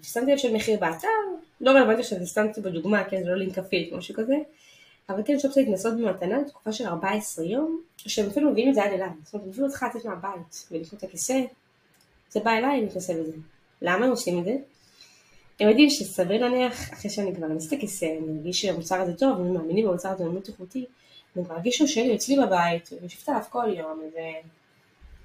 ושמתי 0.00 0.32
לב 0.32 0.38
של 0.38 0.54
מחיר 0.54 0.80
באתר, 0.80 1.08
לא 1.60 1.70
רלוונטי 1.70 2.02
שזה 2.02 2.26
שמתי 2.26 2.60
בדוגמה, 2.60 3.04
כן, 3.04 3.24
זה 3.24 3.30
לא 3.30 3.36
לינק 3.36 3.58
אפילט, 3.58 3.92
משהו 3.92 4.14
כזה. 4.14 4.34
אבל 5.08 5.22
כן 5.24 5.34
אפשר 5.34 5.48
להתנסות 5.56 5.94
במתנה 5.96 6.38
לתקופה 6.38 6.72
של 6.72 6.86
14 6.86 7.44
יום, 7.44 7.80
שהם 7.96 8.26
אפילו 8.26 8.50
מביאים 8.50 8.68
את 8.68 8.74
זה 8.74 8.84
עד 8.84 8.92
אליי. 8.92 9.08
זאת 9.24 9.34
אומרת, 9.34 9.48
אפילו 9.48 9.68
צריכה 9.68 9.88
לצאת 9.88 10.04
מהבית 10.04 10.68
ולקנות 10.70 10.94
את 10.94 11.02
הכיסא, 11.02 11.40
זה 12.30 12.40
בא 12.40 12.50
אליי, 12.50 12.78
אני 12.78 12.86
מתנסה 12.86 13.14
בזה. 13.14 13.32
למה 13.82 14.04
הם 14.04 14.10
עושים 14.10 14.38
את 14.38 14.44
זה? 14.44 14.56
הם 15.60 15.68
יודעים 15.68 15.90
שסביר 15.90 16.40
להניח, 16.40 16.92
אחרי 16.92 17.10
שאני 17.10 17.34
כבר 17.34 17.46
אנסה 17.46 17.68
את 17.68 17.72
הכיסא, 17.72 18.04
אני 18.04 18.32
מרגיש 18.32 18.62
שהמוצר 18.62 19.00
הזה 19.00 19.16
טוב, 19.16 19.40
הם 19.40 19.54
מאמינים 19.54 19.86
במוצר 19.86 20.08
הזה 20.08 20.24
באמת 20.24 20.48
איכותי, 20.48 20.84
אני 21.36 21.44
כבר 21.44 21.54
ארגיש 21.54 21.76
שהוא 21.76 21.88
שלי 21.88 22.14
אצלי 22.14 22.36
בבית, 22.46 22.88
ואני 22.92 23.04
יושבת 23.04 23.28
עליו 23.28 23.42
כל 23.50 23.68
יום, 23.76 24.00
איזה 24.04 24.20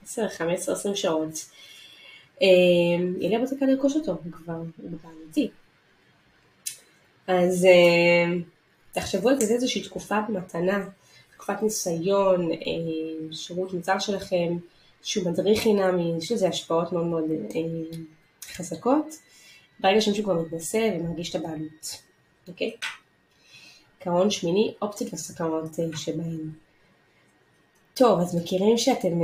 10, 0.04 0.30
15, 0.30 0.76
20 0.76 0.96
שעות. 0.96 1.34
אמ, 2.42 3.16
יהיה 3.20 3.40
לי 3.40 3.46
קל 3.60 3.66
לרכוש 3.66 3.96
אותו, 3.96 4.18
כבר 4.32 4.62
בבעלותי. 4.80 5.50
אז 7.28 7.66
אמ, 7.66 8.42
תחשבו 8.92 9.30
על 9.30 9.40
זה 9.40 9.54
איזושהי 9.54 9.82
תקופה 9.82 10.22
במתנה, 10.30 10.86
תקופת 11.34 11.64
ניסיון, 11.64 12.52
אה, 12.52 12.58
שירות 13.32 13.74
מוצר 13.74 14.00
שלכם, 14.00 14.58
שהוא 15.04 15.32
מדריך 15.32 15.60
חינמי, 15.60 16.14
יש 16.18 16.32
לזה 16.32 16.48
השפעות 16.48 16.92
מאוד 16.92 17.06
מאוד 17.06 17.24
אה, 17.56 17.98
חזקות, 18.54 19.16
ברגע 19.80 20.02
שמישהו 20.02 20.24
כבר 20.24 20.42
מתנסה 20.42 20.90
ומרגיש 20.96 21.30
את 21.30 21.36
הבעלות, 21.36 22.02
אוקיי? 22.48 22.72
עקרון 24.02 24.32
שמיני, 24.32 24.74
אופציות 24.82 25.14
וסכנות 25.14 25.80
אה, 25.80 25.98
שבהן. 25.98 26.50
טוב, 27.94 28.20
אז 28.20 28.36
מכירים 28.36 28.78
שאתם 28.78 29.22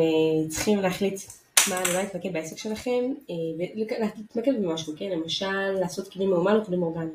צריכים 0.50 0.80
להחליט 0.80 1.22
מה 1.70 1.82
אני 1.82 1.94
לא 1.94 2.02
אתמקד 2.02 2.34
בעסק 2.34 2.58
שלכם, 2.58 3.14
ולהתמקד 3.58 4.52
במשהו, 4.62 4.94
כן? 4.98 5.10
למשל, 5.10 5.72
לעשות 5.72 6.08
קידום 6.08 6.30
מאומן 6.30 6.56
או 6.56 6.66
קידום 6.66 6.84
אורגני. 6.84 7.12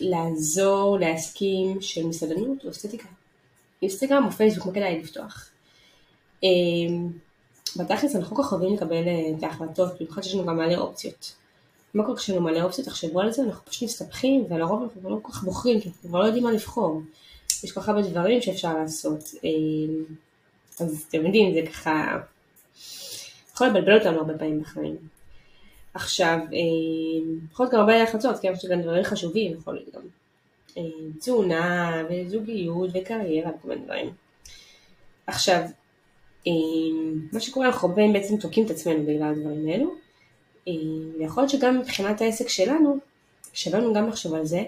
לעזור 0.00 0.98
לעסקים 1.00 1.80
של 1.80 2.06
מסעדנות 2.06 2.64
או 2.64 2.70
אסתטיקה. 2.70 3.08
אינסטגרם 3.82 4.24
או 4.26 4.30
פייסבוק, 4.30 4.66
מה 4.66 4.72
כדאי 4.72 4.98
לפתוח. 4.98 5.48
אמ, 6.42 7.08
בתכלס 7.76 8.16
אנחנו 8.16 8.36
כל 8.36 8.42
כך 8.42 8.52
אוהבים 8.52 8.74
לקבל 8.74 9.08
אה, 9.08 9.30
את 9.38 9.42
ההחלטות, 9.42 10.00
במיוחד 10.00 10.22
שיש 10.22 10.34
לנו 10.34 10.46
גם 10.46 10.56
מלא 10.56 10.76
אופציות. 10.76 11.34
מה 11.94 12.04
קורה 12.04 12.16
כשאנחנו 12.16 12.44
מלא 12.44 12.62
אופציות, 12.62 12.88
תחשבו 12.88 13.20
על 13.20 13.32
זה, 13.32 13.42
אנחנו 13.42 13.64
פשוט 13.64 13.82
מסתבכים, 13.82 14.44
ולרוב 14.48 14.82
אנחנו 14.82 15.10
לא 15.10 15.18
כל 15.22 15.32
כך 15.32 15.42
בוחרים, 15.42 15.80
כי 15.80 15.88
אנחנו 15.88 16.08
כבר 16.08 16.20
לא 16.20 16.24
יודעים 16.24 16.44
מה 16.44 16.52
לבחור. 16.52 17.02
יש 17.64 17.72
כל 17.72 17.80
כך 17.80 17.88
הרבה 17.88 18.02
דברים 18.02 18.42
שאפשר 18.42 18.74
לעשות. 18.74 19.24
אמ, 19.44 20.04
אז 20.80 21.04
אתם 21.08 21.26
יודעים, 21.26 21.54
זה 21.54 21.70
ככה 21.72 22.18
יכול 23.54 23.66
לבלבל 23.66 23.98
אותנו 23.98 24.18
הרבה 24.18 24.38
פעמים 24.38 24.60
בחיים. 24.60 24.96
עכשיו, 25.98 26.38
אה, 26.38 27.38
יכול 27.52 27.64
להיות 27.64 27.74
גם 27.74 27.80
הרבה 27.80 28.02
החלטות, 28.02 28.36
כן, 28.42 28.52
יש 28.52 28.66
גם 28.66 28.82
דברים 28.82 29.04
חשובים, 29.04 29.52
יכול 29.52 29.74
להיות 29.74 29.94
גם 29.94 30.02
אה, 30.76 30.82
תזונה 31.18 32.02
וזוגיות 32.10 32.90
וקריירה 32.94 33.50
וכל 33.50 33.68
מיני 33.68 33.84
דברים. 33.84 34.10
עכשיו, 35.26 35.60
אה, 36.46 36.52
מה 37.32 37.40
שקורה, 37.40 37.66
אנחנו 37.66 37.88
הרבה 37.88 38.02
בעצם 38.12 38.36
תוקעים 38.36 38.66
את 38.66 38.70
עצמנו 38.70 39.02
בגלל 39.02 39.22
הדברים 39.22 39.68
האלו, 39.68 39.94
ויכול 41.18 41.42
להיות 41.42 41.50
שגם 41.50 41.78
מבחינת 41.78 42.20
העסק 42.20 42.48
שלנו, 42.48 42.98
שווה 43.52 43.80
לנו 43.80 43.94
גם 43.94 44.08
לחשוב 44.08 44.34
על 44.34 44.46
זה, 44.46 44.62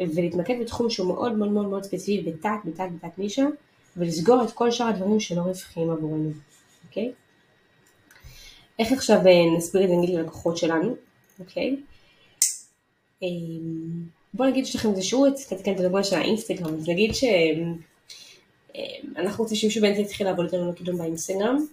ולהתמקד 0.00 0.54
בתחום 0.60 0.90
שהוא 0.90 1.06
מאוד 1.06 1.32
מאוד 1.32 1.48
מאוד 1.48 1.66
מאוד 1.66 1.84
ספציפי 1.84 2.30
בתת, 2.30 2.50
בתת, 2.64 2.84
בתת 2.94 3.18
נישה, 3.18 3.46
ולסגור 3.96 4.44
את 4.44 4.52
כל 4.52 4.70
שאר 4.70 4.86
הדברים 4.86 5.20
שלא 5.20 5.40
רווחים 5.40 5.90
עבורנו, 5.90 6.30
אוקיי? 6.88 7.12
איך 8.78 8.92
עכשיו 8.92 9.26
אה, 9.26 9.56
נסביר 9.56 9.84
את 9.84 9.88
זה 9.88 9.94
נגיד 9.94 10.14
ללקוחות 10.14 10.56
שלנו, 10.56 10.94
אוקיי? 11.40 11.76
אמ, 13.22 13.28
בוא 14.34 14.46
נגיד 14.46 14.66
שיש 14.66 14.76
לכם 14.76 14.90
איזה 14.90 15.02
שירות, 15.02 15.34
תתקן 15.48 15.72
את 15.72 15.80
הדוגמה 15.80 16.04
של 16.04 16.16
האינסטגרם, 16.16 16.74
אז 16.74 16.88
נגיד 16.88 17.14
ש... 17.14 17.24
אנחנו 19.16 19.44
רוצים 19.44 19.56
שמישהו 19.56 19.82
באמת 19.82 19.98
יתחיל 19.98 20.26
לעבוד 20.26 20.44
איתנו 20.44 20.70
לקידום 20.70 20.98
באינסטגרם, 20.98 21.66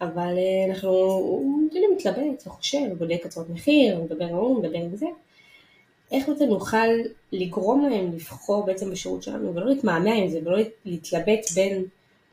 אבל 0.00 0.34
אנחנו, 0.68 0.88
הוא 0.90 1.70
כאילו 1.70 1.86
מתלבט 1.96 2.46
וחושב, 2.46 2.78
בודק 2.98 3.20
הצעות 3.24 3.50
מחיר, 3.50 4.00
מדבר 4.00 4.24
על 4.24 4.30
הוא, 4.30 4.62
מדבר 4.62 4.78
על 4.78 4.96
זה. 4.96 5.06
איך 6.12 6.28
בעצם 6.28 6.44
נוכל 6.44 6.86
לגרום 7.32 7.88
להם 7.90 8.12
לבחור 8.12 8.66
בעצם 8.66 8.90
בשירות 8.90 9.22
שלנו 9.22 9.54
ולא 9.54 9.66
להתמהמה 9.66 10.12
עם 10.12 10.28
זה 10.28 10.40
ולא 10.44 10.58
להתלבט 10.84 11.50
בין 11.54 11.84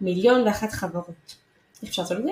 מיליון 0.02 0.48
ואחת 0.48 0.72
חברות. 0.72 1.36
איך 1.82 1.90
אפשר 1.90 2.02
לעשות 2.02 2.18
את 2.18 2.24
זה? 2.24 2.32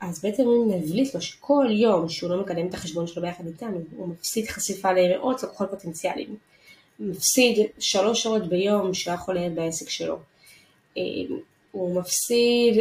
אז 0.00 0.20
בעצם 0.22 0.42
אם 0.42 0.70
נבליט 0.70 1.14
לו 1.14 1.20
שכל 1.20 1.66
יום 1.70 2.08
שהוא 2.08 2.30
לא 2.30 2.40
מקדם 2.40 2.66
את 2.66 2.74
החשבון 2.74 3.06
שלו 3.06 3.22
ביחד 3.22 3.46
איתנו, 3.46 3.80
הוא 3.96 4.08
מפסיד 4.08 4.48
חשיפה 4.48 4.92
למאות 4.92 5.42
לקוחות 5.42 5.70
פוטנציאליים. 5.70 6.36
מפסיד 7.00 7.66
שלוש 7.78 8.22
שעות 8.22 8.48
ביום 8.48 8.94
שהוא 8.94 9.14
יכול 9.14 9.34
להיות 9.34 9.52
בעסק 9.52 9.88
שלו. 9.88 10.18
אה, 10.96 11.02
הוא 11.72 12.00
מפסיד 12.00 12.78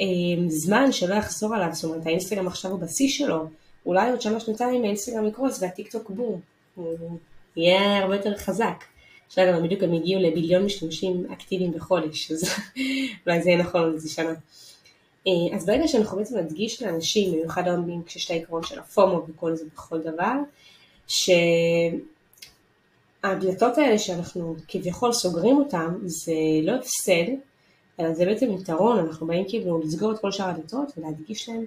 אה, 0.00 0.04
זמן 0.48 0.92
שלא 0.92 1.14
יחזור 1.14 1.54
עליו, 1.54 1.68
זאת 1.72 1.84
אומרת 1.84 2.06
האינסטגרם 2.06 2.46
עכשיו 2.46 2.70
הוא 2.70 2.80
בשיא 2.80 3.08
שלו, 3.08 3.48
אולי 3.86 4.10
עוד 4.10 4.20
שנה 4.20 4.40
שנתיים 4.40 4.84
האינסטגרם 4.84 5.26
יקרוס 5.26 5.62
והטיק 5.62 5.92
טוק 5.92 6.10
בום. 6.10 6.40
הוא 6.74 7.18
יהיה 7.56 7.98
הרבה 7.98 8.16
יותר 8.16 8.36
חזק. 8.36 8.84
עכשיו 9.26 9.44
גם 9.52 9.62
בדיוק 9.62 9.82
הם 9.82 9.92
הגיעו 9.92 10.22
לביליון 10.22 10.64
משתמשים 10.64 11.26
אקטיביים 11.32 11.72
בחודש, 11.72 12.30
אז 12.32 12.42
אולי 13.26 13.42
זה 13.42 13.50
יהיה 13.50 13.58
נכון 13.62 13.92
לזה 13.94 14.10
שנה. 14.10 14.34
אה, 15.26 15.56
אז 15.56 15.66
ברגע 15.66 15.88
שאנחנו 15.88 16.16
בעצם 16.16 16.38
נדגיש 16.38 16.82
לאנשים, 16.82 17.32
במיוחד 17.32 17.68
העומדים 17.68 18.02
כשיש 18.02 18.26
את 18.26 18.30
העקרון 18.30 18.62
של 18.62 18.78
הפומו 18.78 19.26
וכל 19.28 19.56
זה 19.56 19.64
בכל 19.74 19.98
דבר, 19.98 20.32
שהדלתות 23.22 23.78
האלה 23.78 23.98
שאנחנו 23.98 24.54
כביכול 24.68 25.12
סוגרים 25.12 25.56
אותם 25.56 25.94
זה 26.04 26.32
לא 26.62 26.72
הפסד, 26.72 27.24
אלא 28.00 28.14
זה 28.14 28.24
בעצם 28.24 28.52
יתרון, 28.52 28.98
אנחנו 28.98 29.26
באים 29.26 29.44
כאילו 29.48 29.80
לסגור 29.80 30.12
את 30.12 30.18
כל 30.18 30.32
שאר 30.32 30.48
הדלתות 30.48 30.92
ולהדגיש 30.96 31.48
להם 31.48 31.64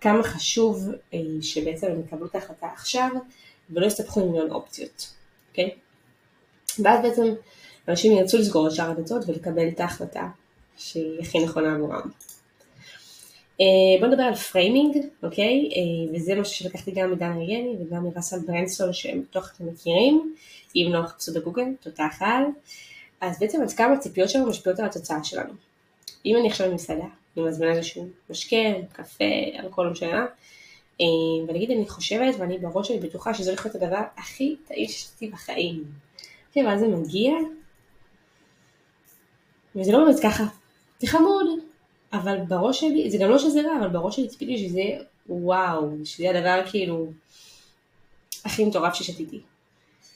כמה 0.00 0.22
חשוב 0.22 0.88
אה, 1.14 1.18
שבעצם 1.42 1.86
הם 1.86 2.00
יקבלו 2.00 2.26
את 2.26 2.34
ההחלטה 2.34 2.66
עכשיו 2.66 3.08
ולא 3.70 3.86
יסתבכו 3.86 4.20
עם 4.20 4.26
מיליון 4.26 4.50
אופציות, 4.50 5.12
אוקיי? 5.50 5.70
ואז 6.78 7.02
בעצם 7.02 7.34
אנשים 7.88 8.12
ירצו 8.12 8.38
לסגור 8.38 8.66
את 8.66 8.72
שאר 8.72 8.90
הדלתות 8.90 9.22
ולקבל 9.26 9.68
את 9.68 9.80
ההחלטה 9.80 10.28
שהיא 10.76 11.20
הכי 11.20 11.38
נכונה 11.38 11.74
עבורם. 11.74 12.10
Uh, 13.60 14.00
בוא 14.00 14.08
נדבר 14.08 14.22
על 14.22 14.34
framing, 14.34 14.96
אוקיי? 15.22 15.70
Uh, 15.70 16.16
וזה 16.16 16.34
משהו 16.34 16.54
שלקחתי 16.54 16.90
גם 16.90 17.12
מדן 17.12 17.32
אריאלי 17.32 17.76
וגם 17.80 18.04
מראסל 18.04 18.36
ברנסון 18.46 18.92
שהם 18.92 19.22
בטוח 19.22 19.52
אתם 19.56 19.66
מכירים, 19.66 20.34
אם 20.76 20.88
לא 20.92 21.06
חפשו 21.06 21.34
בגוגל, 21.34 21.64
תותח 21.80 22.16
על. 22.20 22.44
אז 23.20 23.38
בעצם 23.40 23.62
עד 23.62 23.72
כמה 23.72 23.92
הציפיות 23.92 24.30
שלנו 24.30 24.46
משפיעות 24.46 24.78
על 24.78 24.86
התוצאה 24.86 25.24
שלנו. 25.24 25.52
אם 26.26 26.36
אני 26.36 26.48
עכשיו 26.48 26.70
במסעדה, 26.70 27.04
אני 27.36 27.44
מזמינה 27.44 27.72
איזשהו 27.72 28.08
משקה, 28.30 28.56
קפה, 28.92 29.24
אלכוהול, 29.58 29.86
לא 29.86 29.92
משנה, 29.92 30.26
uh, 31.00 31.04
ונגיד 31.48 31.70
אני 31.70 31.88
חושבת 31.88 32.34
ואני 32.38 32.58
בראש 32.58 32.88
שלי 32.88 33.00
בטוחה 33.00 33.34
שזה 33.34 33.50
הולך 33.50 33.66
להיות 33.66 33.82
הדבר 33.82 34.02
הכי 34.16 34.56
טעים 34.68 34.88
ששתתי 34.88 35.28
בחיים. 35.28 35.84
כן, 36.52 36.66
ואז 36.66 36.80
זה 36.80 36.88
מגיע, 36.88 37.32
וזה 39.76 39.92
לא 39.92 40.04
באמת 40.04 40.20
ככה. 40.22 40.44
זה 41.00 41.06
חמוד, 41.06 41.46
אבל 42.12 42.36
בראש 42.48 42.80
שלי, 42.80 43.10
זה 43.10 43.18
גם 43.18 43.30
לא 43.30 43.38
שזה 43.38 43.60
רע, 43.60 43.78
אבל 43.80 43.88
בראש 43.88 44.16
שלי 44.16 44.28
ציפיתי 44.28 44.58
שזה 44.58 44.82
וואו, 45.28 45.90
שזה 46.04 46.30
הדבר 46.30 46.62
כאילו 46.70 47.12
הכי 48.44 48.64
מטורף 48.64 48.94
ששתיתי. 48.94 49.40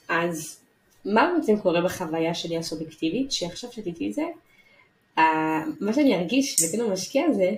אז 0.09 0.61
מה 1.05 1.33
בעצם 1.37 1.61
קורה 1.61 1.81
בחוויה 1.81 2.35
שלי 2.35 2.59
הסובייקטיבית, 2.59 3.33
שעכשיו 3.33 3.73
שתיתי 3.73 4.09
את 4.09 4.15
זה, 4.15 4.23
מה 5.81 5.93
שאני 5.93 6.17
ארגיש 6.17 6.57
וכן 6.63 6.81
המשקיע 6.81 7.25
הזה, 7.27 7.51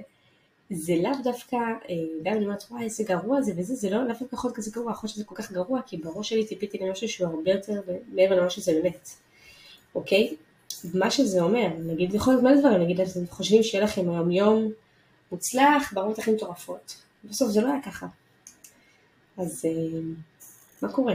זה 0.71 0.95
לאו 1.03 1.11
דווקא, 1.25 1.57
אה, 1.57 1.95
גם 2.23 2.33
אני 2.37 2.45
אומרת 2.45 2.65
וואי 2.71 2.85
איזה 2.85 3.05
גרוע 3.05 3.43
זה 3.43 3.53
וזה, 3.57 3.75
זה 3.75 3.91
לא 3.91 4.05
לאו 4.05 4.09
דווקא 4.09 4.37
להיות 4.45 4.57
כזה 4.57 4.71
גרוע, 4.71 4.93
להיות 4.93 5.09
שזה 5.09 5.25
כל 5.25 5.35
כך 5.35 5.53
גרוע, 5.53 5.81
כי 5.87 5.97
בראש 5.97 6.29
שלי 6.29 6.47
ציפיתי 6.47 6.79
למשהו 6.79 7.09
שהוא 7.09 7.29
הרבה 7.29 7.51
יותר 7.51 7.81
מעבר 8.13 8.41
למה 8.41 8.51
שזה 8.51 8.73
באמת, 8.73 9.09
אוקיי? 9.95 10.35
מה 10.95 11.11
שזה 11.11 11.41
אומר, 11.41 11.69
נגיד 11.87 12.15
יכול 12.15 12.33
להיות 12.33 12.45
מלא 12.45 12.61
דברים, 12.61 12.83
נגיד 12.83 13.01
אתם 13.01 13.27
חושבים 13.31 13.63
שיהיה 13.63 13.85
לכם 13.85 14.11
היום 14.11 14.31
יום 14.31 14.73
מוצלח 15.33 15.93
ברמות 15.93 16.19
הכי 16.19 16.31
מטורפות, 16.31 17.03
בסוף 17.25 17.51
זה 17.51 17.61
לא 17.61 17.67
היה 17.67 17.83
ככה. 17.83 18.07
אז 19.37 19.65
אה, 19.65 20.01
מה 20.83 20.93
קורה? 20.93 21.15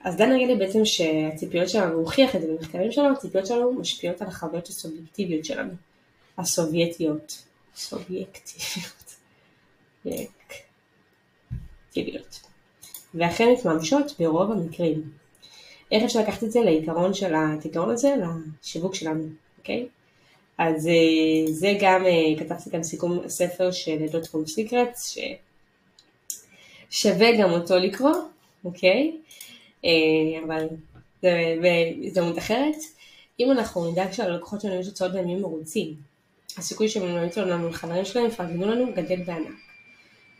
אז 0.00 0.16
דן 0.16 0.32
נגיד 0.32 0.48
לי 0.48 0.56
בעצם 0.56 0.84
שהציפיות 0.84 1.68
שלנו, 1.68 1.92
הוא 1.92 2.00
הוכיח 2.00 2.36
את 2.36 2.40
זה 2.40 2.46
במחקרים 2.46 2.92
שלנו, 2.92 3.12
הציפיות 3.12 3.46
שלנו 3.46 3.72
משפיעות 3.72 4.22
על 4.22 4.28
החוויות 4.28 4.68
הסובייקטיביות 4.68 5.44
שלנו, 5.44 5.72
הסובייטיות, 6.38 7.42
סובייקטיביות, 7.76 8.50
ואכן 13.14 13.48
מתממשות 13.58 14.12
ברוב 14.18 14.52
המקרים. 14.52 15.10
איך 15.92 16.02
אפשר 16.04 16.20
לקחת 16.20 16.44
את 16.44 16.52
זה 16.52 16.60
לעיקרון 16.60 17.14
של 17.14 17.34
העיקרון 17.34 17.90
הזה, 17.90 18.14
לשיווק 18.62 18.94
שלנו, 18.94 19.24
אוקיי? 19.58 19.86
אז 20.58 20.88
אה, 20.88 21.52
זה 21.52 21.72
גם, 21.80 22.06
אה, 22.06 22.38
כתבתי 22.38 22.70
כאן 22.70 22.82
סיכום 22.82 23.20
הספר 23.24 23.70
של 23.70 24.06
דוטקום 24.10 24.46
סיקרטס, 24.46 25.18
ששווה 26.90 27.36
גם 27.40 27.50
אותו 27.50 27.76
לקרוא, 27.76 28.14
אוקיי? 28.64 29.16
אה, 29.84 29.90
אבל 30.46 30.66
זה 31.22 31.56
בהזדמנות 31.62 32.38
אחרת. 32.38 32.76
אם 33.40 33.50
אנחנו 33.50 33.90
נדאג 33.90 34.12
שהלקוחות 34.12 34.60
שלנו 34.60 34.80
יש 34.80 34.86
תוצאות 34.86 35.12
והם 35.14 35.28
יהיו 35.28 35.40
מרוצים, 35.40 35.94
הסיכוי 36.56 36.88
שהם 36.88 37.02
ימליצו 37.02 37.40
לנו 37.40 37.68
לחברים 37.68 38.04
שלהם 38.04 38.26
יפרגנו 38.26 38.66
לנו 38.66 38.92
גדל 38.94 39.22
בענק. 39.22 39.54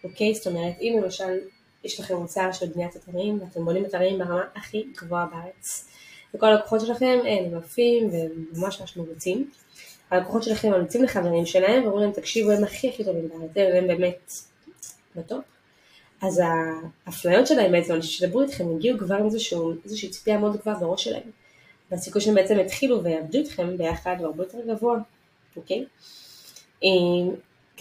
אוקיי? 0.04 0.34
זאת 0.34 0.46
אומרת, 0.46 0.74
אם 0.80 1.00
למשל 1.02 1.38
יש 1.84 2.00
לכם 2.00 2.16
מוצר 2.16 2.52
של 2.52 2.66
בניית 2.66 2.96
אתרים 2.96 3.38
ואתם 3.40 3.64
בונים 3.64 3.84
אתרים 3.84 4.18
ברמה 4.18 4.42
הכי 4.54 4.86
גבוהה 4.96 5.26
בארץ. 5.26 5.88
וכל 6.34 6.46
הלקוחות 6.46 6.80
שלכם 6.80 7.18
הם 7.26 7.58
יפים 7.58 8.10
וממש 8.12 8.80
ממש 8.80 8.96
מרוצים. 8.96 9.50
הלקוחות 10.10 10.42
שלכם 10.42 10.70
ממליצים 10.70 11.04
לחברים 11.04 11.46
שלהם 11.46 11.84
ואומרים 11.84 12.02
להם 12.04 12.12
תקשיבו 12.12 12.50
הם 12.50 12.64
הכי 12.64 12.88
הכי 12.88 13.04
טובים 13.04 13.28
בארץ, 13.28 13.50
הם 13.56 13.86
באמת 13.86 14.32
בטופ. 15.16 15.44
אז 16.22 16.42
האפליות 17.06 17.46
שלהם 17.46 17.72
בעצם, 17.72 17.94
אנשים 17.94 18.10
שדברו 18.10 18.42
איתכם, 18.42 18.76
הגיעו 18.76 18.98
כבר 18.98 19.14
עם 19.14 19.26
איזושהי 19.84 20.10
ציפייה 20.10 20.38
מאוד 20.38 20.56
גבוהה 20.56 20.78
בראש 20.78 21.04
שלהם. 21.04 21.30
והסיכוי 21.90 22.20
שהם 22.20 22.34
בעצם 22.34 22.58
יתחילו 22.58 23.04
ויעבדו 23.04 23.38
איתכם 23.38 23.76
ביחד 23.76 24.16
הוא 24.18 24.26
הרבה 24.26 24.42
יותר 24.42 24.58
גבוה, 24.66 24.98
אוקיי? 25.56 25.84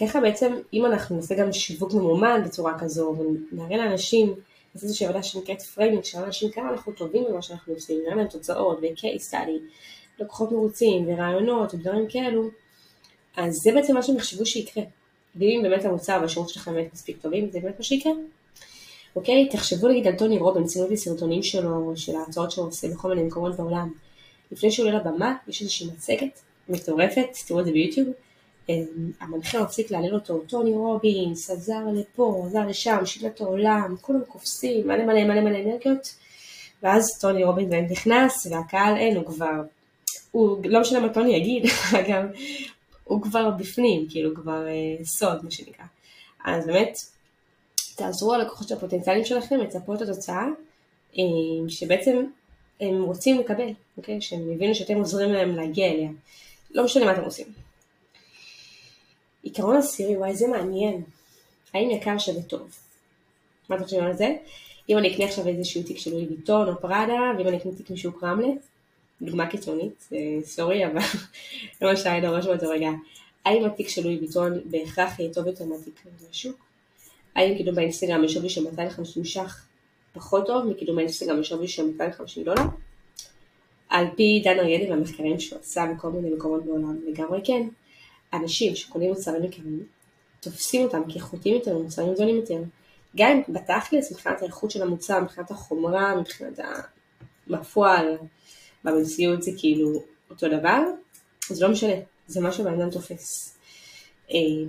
ככה 0.00 0.20
בעצם, 0.20 0.54
אם 0.72 0.86
אנחנו 0.86 1.16
נעשה 1.16 1.34
גם 1.34 1.52
שיווק 1.52 1.94
ממומן 1.94 2.42
בצורה 2.44 2.78
כזו, 2.78 3.16
ונראה 3.52 3.76
לאנשים, 3.76 4.34
נעשה 4.74 4.86
איזושהי 4.86 5.06
עבודה 5.06 5.22
שנקראת 5.22 5.62
framing, 5.62 6.04
שנראה 6.04 6.24
לאנשים 6.24 6.50
כמה 6.50 6.70
אנחנו 6.70 6.92
טובים 6.92 7.24
במה 7.28 7.42
שאנחנו 7.42 7.74
עושים, 7.74 7.98
נראה 8.04 8.16
להם 8.16 8.26
תוצאות 8.26 8.78
ו-case 8.82 9.32
study, 9.32 9.60
לקוחות 10.18 10.52
מרוצים 10.52 11.08
וראיונות 11.08 11.74
ודברים 11.74 12.06
כאלו, 12.08 12.48
אז 13.36 13.54
זה 13.54 13.72
בעצם 13.72 13.94
מה 13.94 14.02
שהם 14.02 14.16
יחשבו 14.16 14.46
שיקרה. 14.46 14.84
ואם 15.36 15.60
באמת 15.62 15.84
המוצר 15.84 16.18
והשירות 16.20 16.48
שלכם 16.48 16.74
באמת 16.74 16.92
מספיק 16.92 17.16
טובים, 17.22 17.50
זה 17.50 17.60
באמת 17.60 17.78
מה 17.78 17.84
שיקרה. 17.84 18.12
אוקיי? 19.16 19.48
תחשבו 19.48 19.88
נגיד 19.88 20.06
על 20.06 20.16
טוני 20.16 20.38
רובן, 20.38 20.68
שימו 20.68 20.88
לי 20.88 20.96
סרטונים 20.96 21.42
שלו, 21.42 21.92
של 21.96 22.16
ההרצאות 22.16 22.50
שהוא 22.50 22.66
עושה 22.66 22.88
בכל 22.88 23.08
מיני 23.08 23.22
מקומות 23.22 23.56
בעולם. 23.56 23.92
לפני 24.52 24.70
שהוא 24.70 24.88
עולה 24.88 24.98
לבמה, 24.98 25.34
יש 25.48 25.60
איזושהי 25.62 25.86
מצגת 25.86 26.40
מטורפת, 26.68 27.28
תראו 27.46 27.60
את 27.60 27.64
זה 27.64 27.72
ביוטיוב, 27.72 28.08
המנחה 29.20 29.62
מפסיק 29.62 29.90
להלל 29.90 30.14
אותו, 30.14 30.38
טוני 30.48 30.72
רובינס, 30.72 31.50
עזר 31.50 31.80
לפה, 31.94 32.42
עזר 32.46 32.66
לשם, 32.66 33.06
שינה 33.06 33.28
העולם, 33.40 33.94
כולם 34.00 34.20
קופסים, 34.28 34.86
מלא 34.86 35.04
מלא 35.04 35.24
מלא 35.24 35.40
מלא 35.40 35.58
אנרגיות, 35.58 36.14
ואז 36.82 37.18
טוני 37.20 37.44
רובינס 37.44 37.90
נכנס, 37.90 38.46
והקהל 38.50 38.96
אין, 38.96 39.16
הוא 39.16 39.26
כבר, 39.26 39.62
הוא, 40.30 40.58
לא 40.64 40.80
משנה 40.80 41.00
מה 41.00 41.08
טוני 41.08 41.36
יגיד, 41.36 41.64
אגב, 42.00 42.24
הוא 43.04 43.22
כבר 43.22 43.50
בפנים, 43.50 44.06
כאילו 44.10 44.34
כבר 44.34 44.66
אה, 44.66 45.04
סוד, 45.04 45.44
מה 45.44 45.50
שנקרא. 45.50 45.84
אז 46.44 46.66
באמת, 46.66 46.98
תעזרו 47.96 48.34
הלקוחות 48.34 48.68
של 48.68 48.74
הפוטנציאלים 48.74 49.24
שלכם 49.24 49.56
לצפות 49.56 50.02
את 50.02 50.08
התוצאה, 50.08 50.46
אה, 51.18 51.22
שבעצם 51.68 52.24
הם 52.80 53.02
רוצים 53.02 53.38
לקבל, 53.38 53.68
אוקיי? 53.96 54.20
שהם 54.20 54.52
יבינו 54.52 54.74
שאתם 54.74 54.96
עוזרים 54.96 55.32
להם 55.32 55.56
להגיע 55.56 55.86
אליה. 55.86 56.10
לא 56.70 56.84
משנה 56.84 57.04
מה 57.04 57.12
אתם 57.12 57.24
עושים. 57.24 57.46
עיקרון 59.48 59.76
עשירי, 59.76 60.16
וואי 60.16 60.36
זה 60.36 60.48
מעניין. 60.48 61.02
האם 61.74 61.90
יקר 61.90 62.18
שווה 62.18 62.42
טוב? 62.42 62.68
מה 63.68 63.76
אתם 63.76 63.84
חושבים 63.84 64.04
על 64.04 64.16
זה? 64.16 64.36
אם 64.88 64.98
אני 64.98 65.14
אקנה 65.14 65.24
עכשיו 65.24 65.48
איזשהו 65.48 65.82
תיק 65.82 65.98
של 65.98 66.10
לואי 66.10 66.26
ויטון 66.26 66.68
או 66.68 66.80
פראדה, 66.80 67.20
ואם 67.38 67.48
אני 67.48 67.56
אקנה 67.56 67.72
תיק 67.72 67.90
משוק 67.90 68.24
רמלה, 68.24 68.48
דוגמה 69.22 69.46
קיצונית, 69.46 70.08
סורי, 70.44 70.86
אבל 70.86 70.98
לא 71.82 71.90
מה 71.90 71.96
שהיה 71.96 72.20
דורש 72.20 72.46
באותו 72.46 72.68
רגע. 72.68 72.90
האם 73.44 73.64
התיק 73.64 73.88
של 73.88 74.02
לואי 74.04 74.18
ויטון 74.18 74.60
בהכרח 74.64 75.18
יהיה 75.18 75.34
טוב 75.34 75.46
יותר 75.46 75.64
מהתיק 75.64 76.00
בשוק? 76.30 76.56
האם 77.34 77.56
קידום 77.56 77.74
באינסטגרם 77.74 78.22
בשווי 78.24 78.48
של 78.48 78.64
250 78.64 79.24
ש"ח 79.24 79.66
פחות 80.12 80.46
טוב 80.46 80.66
מקידום 80.66 80.96
באינסטגרם 80.96 81.40
בשווי 81.40 81.68
של 81.68 81.86
250 81.86 82.44
דולר? 82.44 82.62
על 83.88 84.06
פי 84.16 84.42
דן 84.44 84.58
אריאלי 84.58 84.90
והמחקרים 84.90 85.40
שהוא 85.40 85.58
עשה 85.60 85.86
בכל 85.94 86.10
מיני 86.10 86.30
מקומות 86.30 86.64
בעולם, 86.64 86.96
לגמרי 87.06 87.40
כן, 87.44 87.68
אנשים 88.32 88.74
שקונים 88.76 89.10
מוצרים 89.10 89.44
יקרים, 89.44 89.86
תופסים 90.40 90.82
אותם 90.82 91.02
כאיכותיים 91.08 91.54
יותר 91.54 91.76
ומוצרים 91.76 92.16
זולים 92.16 92.36
יותר. 92.36 92.62
גם 93.16 93.30
אם 93.30 93.54
בתכלס, 93.54 94.12
מבחינת 94.12 94.42
האיכות 94.42 94.70
של 94.70 94.82
המוצר, 94.82 95.20
מבחינת 95.20 95.50
החומרה, 95.50 96.20
מבחינת 96.20 96.60
בפועל, 97.48 98.16
במציאות 98.84 99.42
זה 99.42 99.50
כאילו 99.58 100.02
אותו 100.30 100.48
דבר, 100.48 100.82
אז 101.50 101.62
לא 101.62 101.68
משנה, 101.68 101.92
זה 102.26 102.40
מה 102.40 102.52
שבן 102.52 102.80
אדם 102.80 102.90
תופס. 102.90 103.58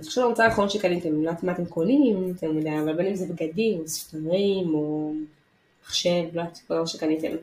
עכשיו 0.06 0.24
המוצר 0.24 0.42
האחרון 0.42 0.68
שקניתם, 0.68 1.08
אני 1.08 1.24
לא 1.24 1.30
יודעת 1.30 1.42
מה 1.42 1.52
אתם 1.52 1.66
קונים 1.66 2.28
יותר 2.28 2.52
מדי, 2.52 2.78
אבל 2.84 2.96
בין 2.96 3.06
אם 3.06 3.14
זה 3.14 3.26
בגדים, 3.26 3.80
או 3.80 3.88
ספרים, 3.88 4.74
או 4.74 5.12
מחשב, 5.84 6.24
לא 6.32 6.40
יודעת, 6.40 6.60
כל 6.68 6.74
דבר 6.74 6.86
שקניתם. 6.86 7.36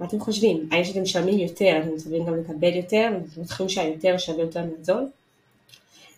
מה 0.00 0.06
אתם 0.06 0.20
חושבים? 0.20 0.68
האם 0.72 0.84
שאתם 0.84 1.02
משלמים 1.02 1.38
יותר, 1.38 1.80
אתם 1.82 1.94
מצווים 1.94 2.26
גם 2.26 2.36
לקבל 2.36 2.74
יותר, 2.76 3.10
ואתם 3.14 3.44
חושבים 3.44 3.68
שהיותר 3.68 4.18
שווה 4.18 4.42
יותר 4.42 4.64
מהזול? 4.64 5.08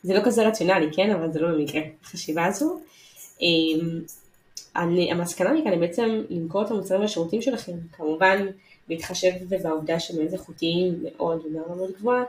זה 0.03 0.15
לא 0.15 0.21
כזה 0.25 0.49
רציונלי, 0.49 0.87
כן? 0.93 1.11
אבל 1.11 1.33
זה 1.33 1.41
לא 1.41 1.49
במקרה, 1.49 1.83
החשיבה 2.05 2.45
הזו. 2.45 2.81
אמ, 3.41 4.01
אני, 4.77 5.13
המסקנה 5.13 5.53
מכאן 5.53 5.73
היא 5.73 5.81
בעצם 5.81 6.23
למכור 6.31 6.63
את 6.63 6.71
המוצרים 6.71 7.01
והשירותים 7.01 7.43
שלכם, 7.43 7.73
כמובן 7.93 8.47
להתחשב 8.89 9.31
בעובדה 9.63 10.01
שהם 10.01 10.19
מאוד 10.19 10.33
איכותיים 10.33 11.03
מאוד 11.03 11.47
וברמה 11.47 11.75
מאוד 11.75 11.91
גבוהה, 11.99 12.23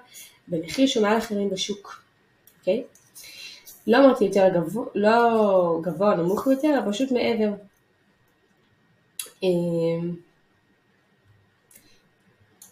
במחיר 0.47 0.87
שהוא 0.87 1.03
מעל 1.03 1.17
אחרים 1.17 1.49
בשוק, 1.49 2.03
אוקיי? 2.59 2.83
לא 3.87 3.97
אמרתי 3.97 4.25
יותר 4.25 4.49
גבוה, 4.53 4.85
לא 4.95 5.79
גבוה 5.81 6.15
נמוך 6.15 6.47
יותר, 6.47 6.79
אבל 6.83 6.91
פשוט 6.91 7.11
מעבר. 7.11 7.53
אמ, 9.43 10.15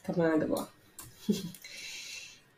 כמה 0.04 0.38
גבוה. 0.38 0.64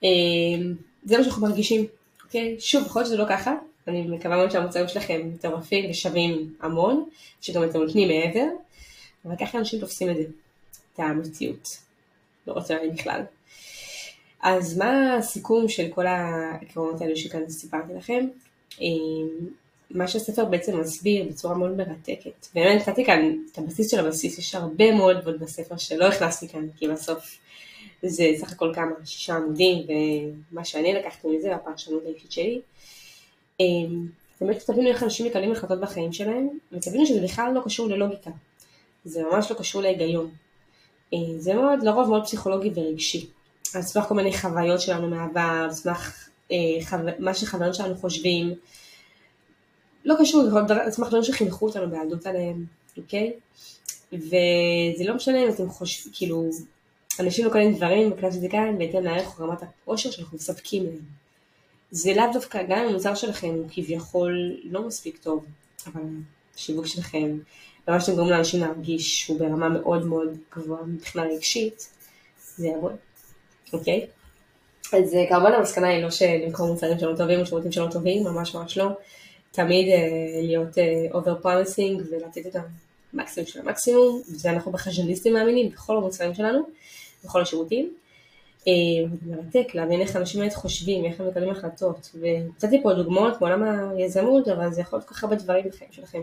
אמ, 0.04 0.74
זה 1.04 1.18
מה 1.18 1.24
שאנחנו 1.24 1.42
מרגישים, 1.42 1.86
אוקיי? 2.24 2.56
שוב, 2.60 2.86
יכול 2.86 3.00
להיות 3.00 3.08
שזה 3.08 3.18
לא 3.18 3.26
ככה, 3.30 3.54
אני 3.88 4.02
מקווה 4.02 4.38
מאוד 4.38 4.52
שהמוצרים 4.52 4.88
שלכם 4.88 5.22
מטורפים 5.34 5.90
ושווים 5.90 6.54
המון, 6.60 7.10
שגם 7.42 7.64
אתם 7.64 7.80
נותנים 7.80 8.08
מעבר, 8.08 8.48
אבל 9.26 9.36
ככה 9.36 9.58
אנשים 9.58 9.80
תופסים 9.80 10.10
את 10.10 10.16
זה, 10.16 10.24
את 10.94 11.00
המציאות, 11.00 11.78
לא 12.48 12.54
רוצה 12.54 12.76
להגיד 12.76 12.94
בכלל. 12.94 13.22
אז 14.42 14.78
מה 14.78 15.16
הסיכום 15.16 15.70
של 15.70 15.90
כל 15.96 16.08
העקרונות 16.08 17.02
האלה 17.02 17.16
שכאן 17.16 17.50
סיפרתי 17.50 17.94
לכם? 17.94 18.28
מה 19.94 20.08
שהספר 20.08 20.46
בעצם 20.46 20.80
מסביר 20.80 21.26
בצורה 21.30 21.56
מאוד 21.56 21.78
מרתקת. 21.78 22.48
באמת 22.54 22.88
נתתי 22.88 23.06
כאן 23.06 23.38
את 23.52 23.58
הבסיס 23.58 23.92
של 23.92 24.00
הבסיס, 24.00 24.40
יש 24.40 24.56
הרבה 24.56 24.92
מאוד 24.92 25.24
מאוד 25.24 25.40
בספר 25.40 25.78
שלא 25.78 26.06
הכנסתי 26.06 26.48
כאן, 26.48 26.68
כי 26.76 26.88
בסוף 26.88 27.38
זה 28.04 28.24
סך 28.38 28.52
הכל 28.52 28.72
כמה, 28.76 28.92
שישה 29.06 29.36
עמודים, 29.36 29.86
ומה 30.52 30.66
שאני 30.66 30.94
לקחתי 30.94 31.28
מזה, 31.28 31.56
הפרשנות 31.56 32.04
האישית 32.06 32.32
שלי. 32.32 32.62
אמ, 33.60 34.08
באמת 34.42 34.64
תבינו 34.66 34.90
איך 34.90 35.04
אנשים 35.04 35.26
מקבלים 35.26 35.52
החלטות 35.52 35.80
בחיים 35.80 36.14
שלהם, 36.14 36.50
ותבינו 36.72 37.06
שזה 37.06 37.22
בכלל 37.22 37.52
לא 37.56 37.62
קשור 37.66 37.90
ללוגיקה. 37.90 38.32
זה 39.06 39.24
ממש 39.32 39.52
לא 39.52 39.58
קשור 39.58 39.82
להיגיון. 39.82 40.30
אמ, 41.14 41.40
זה 41.40 41.54
מאוד, 41.54 41.84
לרוב 41.84 42.10
מאוד 42.10 42.24
פסיכולוגי 42.24 42.72
ורגשי. 42.76 43.28
על 43.76 43.82
סמך 43.82 44.04
כל 44.04 44.16
מיני 44.16 44.38
חוויות 44.38 44.82
שלנו 44.82 45.08
מהעבר, 45.08 45.62
על 45.64 45.72
סמך 45.72 46.30
אה, 46.52 46.58
חו... 46.86 46.96
מה 47.20 47.34
שחברים 47.34 47.74
שלנו 47.74 47.96
חושבים. 47.96 48.54
לא 50.06 50.16
קשור, 50.20 50.44
על 50.70 50.92
סמך 50.92 51.08
דברים 51.08 51.24
שחינכו 51.24 51.68
אותנו 51.68 51.90
בילדות 51.90 52.26
עליהם, 52.26 52.66
אוקיי? 52.98 53.34
וזה 54.14 55.04
לא 55.06 55.16
משנה 55.16 55.44
אם 55.44 55.50
אתם 55.50 55.70
חושבים, 55.70 56.14
כאילו, 56.16 56.50
אנשים 57.20 57.46
לא 57.46 57.52
קונים 57.52 57.76
דברים 57.76 58.14
שזה 58.32 58.48
כאן 58.50 58.78
בהתאם 58.78 59.04
לערך 59.04 59.40
או 59.40 59.46
רמת 59.46 59.60
העושר 59.86 60.12
שאנחנו 60.12 60.38
מספקים 60.38 60.84
להם. 60.84 61.00
זה 61.92 62.14
לאו 62.14 62.26
דווקא, 62.34 62.64
גם 62.64 62.78
אם 62.80 62.90
המוצר 62.90 63.16
שלכם 63.16 63.48
הוא 63.48 63.66
כביכול 63.72 64.58
לא 64.64 64.88
מספיק 64.88 65.18
טוב, 65.18 65.46
אבל 65.88 66.02
השיווק 66.56 66.86
שלכם, 66.86 67.38
ומה 67.88 68.00
שאתם 68.00 68.12
גורמים 68.12 68.34
לאנשים 68.34 68.60
להרגיש 68.60 69.20
שהוא 69.20 69.40
ברמה 69.40 69.70
מאוד 69.70 70.06
מאוד 70.06 70.38
גבוהה 70.56 70.84
מבחינה 70.84 71.26
רגשית, 71.26 71.90
זה 72.56 72.68
יעבוד, 72.68 72.96
אוקיי? 73.74 74.08
אז 74.94 75.14
אה, 75.14 75.26
כמובן 75.30 75.52
המסקנה 75.54 75.88
היא 75.88 76.04
לא 76.04 76.10
שלמכור 76.12 76.68
מוצרים 76.68 77.00
שלא 77.00 77.16
טובים 77.18 77.40
או 77.40 77.46
שירותים 77.46 77.72
שלא 77.72 77.88
טובים, 77.92 78.24
ממש 78.24 78.56
ממש 78.56 78.78
לא. 78.78 78.88
תמיד 79.56 79.88
uh, 79.88 79.98
להיות 80.42 80.78
over 81.14 81.36
uh, 81.40 81.42
promising 81.42 82.02
ולתת 82.12 82.48
את 82.48 82.56
המקסימום 83.14 83.48
של 83.48 83.60
המקסימום, 83.60 84.22
וזה 84.32 84.50
אנחנו 84.50 84.72
בחז'ניסטים 84.72 85.34
מאמינים 85.34 85.70
בכל 85.70 85.98
המוצרים 85.98 86.34
שלנו, 86.34 86.62
בכל 87.24 87.42
השירותים. 87.42 87.94
אה, 88.68 88.74
מרתק 89.26 89.76
להבין 89.76 90.02
איך 90.02 90.16
אנשים 90.16 90.40
באמת 90.40 90.54
חושבים, 90.54 91.06
איך 91.06 91.20
הם 91.20 91.28
מקבלים 91.28 91.50
החלטות, 91.50 92.10
ונתתי 92.20 92.84
פה 92.84 92.94
דוגמאות 92.94 93.42
מעולם 93.42 93.64
היזמות, 93.98 94.48
אבל 94.48 94.72
זה 94.72 94.82
יכול 94.82 95.00
להיות 95.00 95.10
כל 95.10 95.16
כך 95.16 95.24
הרבה 95.24 95.36
דברים 95.36 95.66
בחיים 95.70 95.92
שלכם. 95.92 96.22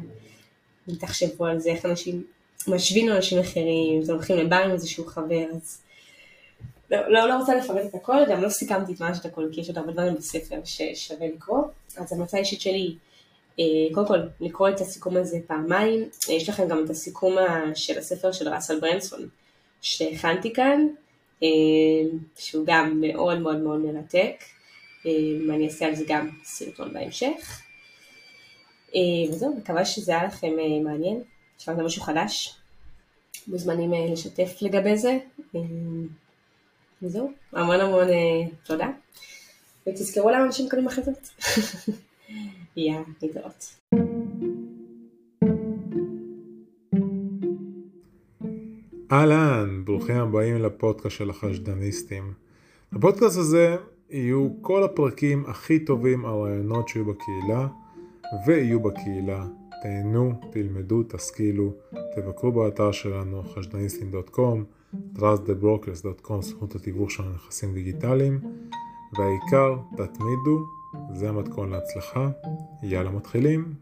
אם 0.89 0.95
תחשבו 0.95 1.47
על 1.47 1.59
זה, 1.59 1.71
איך 1.71 1.87
אנשים 1.87 2.25
משווים 2.69 3.09
לאנשים 3.09 3.39
אחרים, 3.39 4.03
אם 4.03 4.11
הולכים 4.11 4.37
לבר 4.37 4.57
עם 4.57 4.71
איזשהו 4.71 5.07
חבר, 5.07 5.45
אז 5.57 5.79
לא, 6.91 7.09
לא, 7.09 7.29
לא 7.29 7.39
רוצה 7.39 7.55
לפרט 7.55 7.87
את 7.87 7.95
הכל, 7.95 8.19
גם 8.31 8.43
לא 8.43 8.49
סיכמתי 8.49 8.93
את 8.93 9.01
ממש 9.01 9.19
את 9.21 9.27
הכל, 9.27 9.49
כי 9.53 9.61
יש 9.61 9.69
עוד 9.69 9.79
הרבה 9.79 9.93
דברים 9.93 10.15
בספר 10.15 10.57
ששווה 10.65 11.27
לקרוא. 11.27 11.63
אז 11.97 12.13
המלצה 12.13 12.37
האישית 12.37 12.61
שלי, 12.61 12.87
אה, 12.87 13.10
קודם 13.95 14.07
כל, 14.07 14.19
לקרוא 14.41 14.69
את 14.69 14.81
הסיכום 14.81 15.17
הזה 15.17 15.39
פעמיים. 15.47 16.09
יש 16.29 16.49
לכם 16.49 16.69
גם 16.69 16.85
את 16.85 16.91
הסיכום 16.91 17.37
של 17.75 17.99
הספר 17.99 18.33
של 18.33 18.49
ראסל 18.49 18.81
ברנסון, 18.81 19.29
שהכנתי 19.81 20.53
כאן. 20.53 20.87
אה, 21.43 22.19
שהוא 22.39 22.65
גם 22.67 23.01
מאוד 23.01 23.39
מאוד 23.39 23.57
מאוד 23.57 23.81
מרתק, 23.81 24.35
אה, 25.07 25.55
אני 25.55 25.67
אעשה 25.67 25.87
על 25.87 25.95
זה 25.95 26.05
גם 26.09 26.31
סרטון 26.45 26.93
בהמשך. 26.93 27.63
אה, 28.95 29.31
וזהו, 29.31 29.57
מקווה 29.57 29.85
שזה 29.85 30.13
היה 30.13 30.25
לכם 30.25 30.53
מעניין, 30.85 31.23
שמעתם 31.59 31.85
משהו 31.85 32.03
חדש, 32.03 32.57
מוזמנים 33.47 33.93
לשתף 34.13 34.57
לגבי 34.63 34.97
זה, 34.97 35.19
וזהו, 37.03 37.33
המון 37.53 37.81
המון 37.81 38.09
תודה, 38.65 38.89
ותזכרו 39.89 40.31
למה 40.31 40.45
אנשים 40.45 40.69
קונים 40.69 40.87
החלטות. 40.87 41.31
יאללה, 42.77 43.03
להתראות. 43.23 43.81
אהלן, 49.13 49.85
ברוכים 49.85 50.17
הבאים 50.17 50.57
לפודקאסט 50.57 51.17
של 51.17 51.31
החשדניסטים. 51.31 52.33
בפודקאסט 52.93 53.37
הזה 53.37 53.77
יהיו 54.11 54.49
כל 54.61 54.83
הפרקים 54.83 55.45
הכי 55.47 55.79
טובים 55.79 56.27
על 56.27 56.35
רעיונות 56.35 56.89
שיהיו 56.89 57.05
בקהילה 57.05 57.69
ויהיו 58.47 58.81
בקהילה. 58.81 59.47
תהנו, 59.83 60.33
תלמדו, 60.51 61.03
תשכילו, 61.03 61.73
תבקרו 62.17 62.53
באתר 62.53 62.93
שלנו 62.93 63.43
חשדניסטים.com, 63.43 64.59
trustthebrokers.com, 65.17 66.43
סוכנות 66.43 66.75
התיווך 66.75 67.11
של 67.11 67.23
נכסים 67.35 67.75
דיגיטליים, 67.75 68.41
והעיקר, 69.13 69.77
תתמידו, 69.97 70.67
זה 71.13 71.29
המתכון 71.29 71.71
להצלחה. 71.71 72.31
יאללה 72.83 73.11
מתחילים. 73.11 73.75